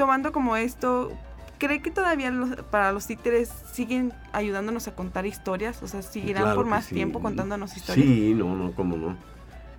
tomando 0.00 0.32
como 0.32 0.56
esto, 0.56 1.12
¿cree 1.58 1.82
que 1.82 1.90
todavía 1.90 2.32
para 2.70 2.90
los 2.90 3.06
títeres 3.06 3.50
siguen 3.70 4.14
ayudándonos 4.32 4.88
a 4.88 4.94
contar 4.94 5.26
historias? 5.26 5.82
O 5.82 5.88
sea, 5.88 6.00
¿seguirán 6.00 6.54
por 6.54 6.64
más 6.64 6.88
tiempo 6.88 7.20
contándonos 7.20 7.76
historias? 7.76 8.06
Sí, 8.06 8.32
no, 8.32 8.56
no, 8.56 8.72
cómo 8.72 8.96
no. 8.96 9.18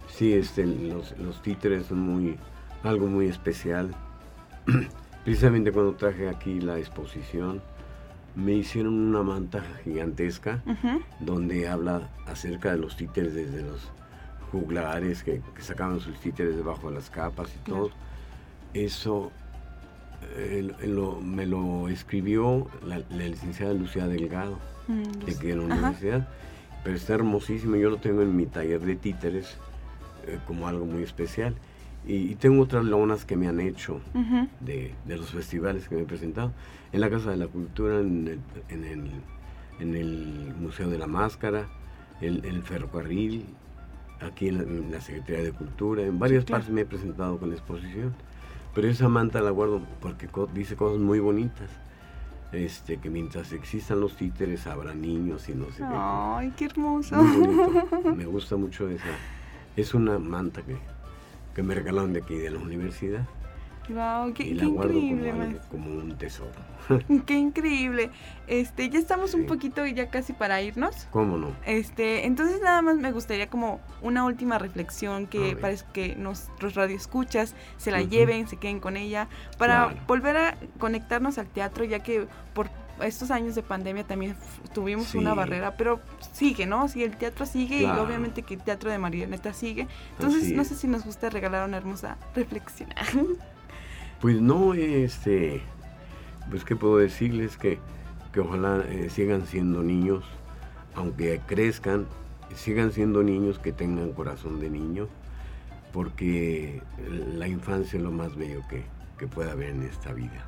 Sí, 0.07 0.31
este, 0.33 0.67
los, 0.67 1.17
los 1.17 1.41
títeres 1.41 1.87
son 1.87 2.01
muy, 2.01 2.37
algo 2.83 3.07
muy 3.07 3.25
especial. 3.25 3.95
Precisamente 5.23 5.71
cuando 5.71 5.95
traje 5.95 6.29
aquí 6.29 6.61
la 6.61 6.77
exposición, 6.77 7.63
me 8.35 8.51
hicieron 8.51 8.93
una 8.93 9.23
manta 9.23 9.63
gigantesca 9.83 10.61
donde 11.19 11.67
habla 11.67 12.11
acerca 12.27 12.73
de 12.73 12.77
los 12.77 12.95
títeres 12.95 13.33
desde 13.33 13.63
los 13.63 13.91
juglares 14.51 15.23
que, 15.23 15.41
sacaban 15.57 15.99
sus 15.99 16.19
títeres 16.19 16.55
debajo 16.55 16.89
de 16.89 16.95
las 16.97 17.09
capas 17.09 17.51
y 17.55 17.57
todo. 17.67 17.89
Eso 18.75 19.31
eh, 20.35 20.71
me 21.23 21.45
lo 21.45 21.87
escribió 21.87 22.67
la, 22.85 22.99
licenciada 23.09 23.73
Lucía 23.73 24.07
Delgado, 24.07 24.59
mm, 24.87 25.25
de 25.25 25.51
en 25.51 25.57
la 25.67 25.75
universidad, 25.75 26.27
pero 26.83 26.95
está 26.95 27.13
hermosísimo, 27.13 27.75
yo 27.75 27.89
lo 27.89 27.97
tengo 27.97 28.21
en 28.21 28.35
mi 28.35 28.45
taller 28.45 28.81
de 28.81 28.95
títeres 28.95 29.57
eh, 30.27 30.39
como 30.47 30.67
algo 30.67 30.85
muy 30.85 31.03
especial. 31.03 31.55
Y, 32.05 32.33
tengo 32.35 32.63
otras 32.63 32.83
lonas 32.83 33.25
que 33.25 33.35
me 33.35 33.47
han 33.47 33.59
hecho 33.59 34.01
de, 34.59 34.95
los 35.05 35.29
festivales 35.29 35.87
que 35.87 35.95
me 35.95 36.01
he 36.01 36.05
presentado. 36.05 36.51
En 36.91 36.99
la 36.99 37.11
Casa 37.11 37.29
de 37.29 37.37
la 37.37 37.45
Cultura, 37.45 37.99
en 37.99 38.27
el, 38.27 38.39
en 38.69 38.83
el, 38.83 39.11
en 39.79 39.95
el 39.95 40.53
Museo 40.59 40.89
de 40.89 40.97
la 40.97 41.05
Máscara, 41.05 41.67
el, 42.19 42.43
el 42.43 42.63
ferrocarril, 42.63 43.45
aquí 44.21 44.47
en 44.47 44.91
la, 44.91 45.01
Secretaría 45.01 45.43
de 45.43 45.51
Cultura, 45.51 46.03
en 46.03 46.19
varias 46.19 46.45
partes 46.45 46.69
me 46.69 46.81
he 46.81 46.85
presentado 46.85 47.37
con 47.37 47.49
la 47.49 47.55
exposición. 47.55 48.13
Pero 48.73 48.87
esa 48.87 49.09
manta 49.09 49.41
la 49.41 49.51
guardo 49.51 49.81
porque 49.99 50.29
dice 50.53 50.75
cosas 50.75 50.99
muy 50.99 51.19
bonitas. 51.19 51.69
Este, 52.51 52.97
que 52.97 53.09
mientras 53.09 53.53
existan 53.53 54.01
los 54.01 54.17
títeres 54.17 54.67
habrá 54.67 54.93
niños 54.93 55.47
y 55.47 55.53
no 55.53 55.65
sé 55.67 55.77
qué. 55.77 55.85
Ay, 55.89 56.53
qué 56.57 56.65
hermoso. 56.65 57.15
Me 58.15 58.25
gusta 58.25 58.57
mucho 58.57 58.89
esa. 58.89 59.05
Es 59.77 59.93
una 59.93 60.19
manta 60.19 60.61
que, 60.61 60.75
que 61.55 61.63
me 61.63 61.73
regalaron 61.73 62.11
de 62.11 62.19
aquí, 62.19 62.35
de 62.35 62.51
la 62.51 62.59
universidad. 62.59 63.25
Wow, 63.89 64.33
qué, 64.33 64.43
increíble, 64.43 65.59
como, 65.69 65.91
un 65.91 66.15
tesoro. 66.17 66.51
qué 67.25 67.33
increíble. 67.33 68.09
Este, 68.47 68.89
ya 68.89 68.99
estamos 68.99 69.33
un 69.33 69.45
poquito 69.45 69.85
ya 69.85 70.09
casi 70.09 70.33
para 70.33 70.61
irnos. 70.61 71.07
¿Cómo 71.11 71.37
no? 71.37 71.47
Este, 71.65 72.25
entonces 72.25 72.61
nada 72.61 72.81
más 72.81 72.97
me 72.97 73.11
gustaría 73.11 73.49
como 73.49 73.79
una 74.01 74.23
última 74.23 74.59
reflexión 74.59 75.27
que 75.27 75.55
parece 75.55 75.85
que 75.93 76.15
nuestros 76.15 76.75
radioescuchas 76.75 77.55
se 77.77 77.91
la 77.91 78.01
lleven, 78.01 78.47
se 78.47 78.57
queden 78.57 78.79
con 78.79 78.97
ella 78.97 79.27
para 79.57 79.95
volver 80.07 80.37
a 80.37 80.57
conectarnos 80.79 81.37
al 81.37 81.47
teatro, 81.47 81.83
ya 81.83 81.99
que 81.99 82.27
por 82.53 82.69
estos 83.03 83.31
años 83.31 83.55
de 83.55 83.63
pandemia 83.63 84.03
también 84.05 84.35
tuvimos 84.73 85.15
una 85.15 85.33
barrera, 85.33 85.75
pero 85.75 85.99
sigue, 86.31 86.65
¿no? 86.65 86.87
Si 86.87 87.03
el 87.03 87.17
teatro 87.17 87.45
sigue 87.45 87.81
y 87.81 87.85
obviamente 87.85 88.43
que 88.43 88.53
el 88.55 88.61
teatro 88.61 88.91
de 88.91 88.97
marioneta 88.97 89.53
sigue. 89.53 89.87
Entonces, 90.13 90.51
no 90.51 90.63
sé 90.63 90.75
si 90.75 90.87
nos 90.87 91.03
gusta 91.03 91.29
regalar 91.29 91.67
una 91.67 91.77
hermosa 91.77 92.17
reflexión. 92.35 92.89
Pues 94.21 94.39
no, 94.39 94.75
este, 94.75 95.61
pues 96.51 96.63
qué 96.63 96.75
puedo 96.75 96.97
decirles 96.97 97.57
que, 97.57 97.79
que 98.31 98.39
ojalá 98.39 98.85
eh, 98.87 99.09
sigan 99.09 99.47
siendo 99.47 99.81
niños, 99.81 100.23
aunque 100.93 101.41
crezcan, 101.47 102.05
sigan 102.55 102.91
siendo 102.91 103.23
niños 103.23 103.57
que 103.57 103.71
tengan 103.71 104.13
corazón 104.13 104.59
de 104.59 104.69
niño, 104.69 105.07
porque 105.91 106.83
la 107.33 107.47
infancia 107.47 107.97
es 107.97 108.03
lo 108.03 108.11
más 108.11 108.35
bello 108.35 108.61
que, 108.69 108.83
que 109.17 109.25
pueda 109.25 109.53
haber 109.53 109.69
en 109.69 109.83
esta 109.83 110.13
vida. 110.13 110.45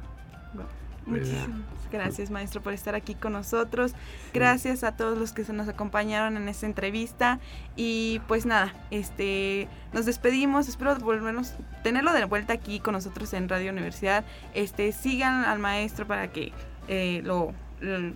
Muchísimas 1.05 1.83
gracias, 1.93 2.31
maestro, 2.31 2.61
por 2.61 2.73
estar 2.73 2.95
aquí 2.95 3.15
con 3.15 3.31
nosotros. 3.31 3.93
Gracias 4.33 4.83
a 4.83 4.97
todos 4.97 5.17
los 5.17 5.31
que 5.31 5.45
se 5.45 5.53
nos 5.53 5.69
acompañaron 5.69 6.35
en 6.35 6.49
esta 6.49 6.65
entrevista. 6.65 7.39
Y 7.77 8.19
pues 8.27 8.45
nada, 8.45 8.73
este 8.91 9.69
nos 9.93 10.05
despedimos. 10.05 10.67
Espero 10.67 10.97
volvernos, 10.97 11.53
tenerlo 11.83 12.11
de 12.11 12.25
vuelta 12.25 12.51
aquí 12.51 12.79
con 12.79 12.93
nosotros 12.93 13.31
en 13.33 13.47
Radio 13.47 13.71
Universidad. 13.71 14.25
Este, 14.53 14.91
sigan 14.91 15.45
al 15.45 15.59
maestro 15.59 16.05
para 16.05 16.31
que 16.31 16.51
eh, 16.89 17.21
lo, 17.23 17.53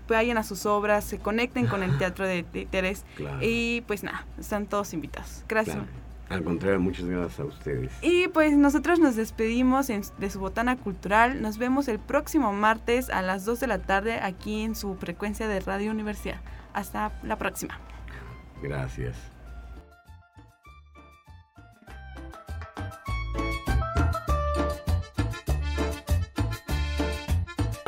vayan 0.10 0.38
a 0.38 0.44
sus 0.44 0.66
obras, 0.66 1.06
se 1.06 1.20
conecten 1.20 1.68
con 1.68 1.84
el 1.84 1.98
teatro 1.98 2.26
de, 2.28 2.44
Teres. 2.44 3.06
Y 3.40 3.82
pues 3.82 4.04
nada, 4.04 4.26
están 4.38 4.66
todos 4.66 4.94
invitados. 4.94 5.46
Gracias. 5.48 5.78
Al 6.30 6.44
contrario, 6.44 6.80
muchas 6.80 7.06
gracias 7.06 7.40
a 7.40 7.46
ustedes. 7.46 7.92
Y 8.02 8.28
pues 8.28 8.56
nosotros 8.58 9.00
nos 9.00 9.16
despedimos 9.16 9.88
de 9.88 10.30
su 10.30 10.40
botana 10.40 10.76
cultural. 10.76 11.42
Nos 11.42 11.58
vemos 11.58 11.88
el 11.88 12.00
próximo 12.00 12.52
martes 12.52 13.10
a 13.10 13.22
las 13.22 13.46
2 13.46 13.60
de 13.62 13.68
la 13.68 13.80
tarde 13.80 14.20
aquí 14.20 14.62
en 14.62 14.76
su 14.76 14.96
frecuencia 14.96 15.48
de 15.48 15.60
Radio 15.62 15.92
Universidad. 15.92 16.42
Hasta 16.74 17.14
la 17.24 17.38
próxima. 17.38 17.80
Gracias. 18.62 19.37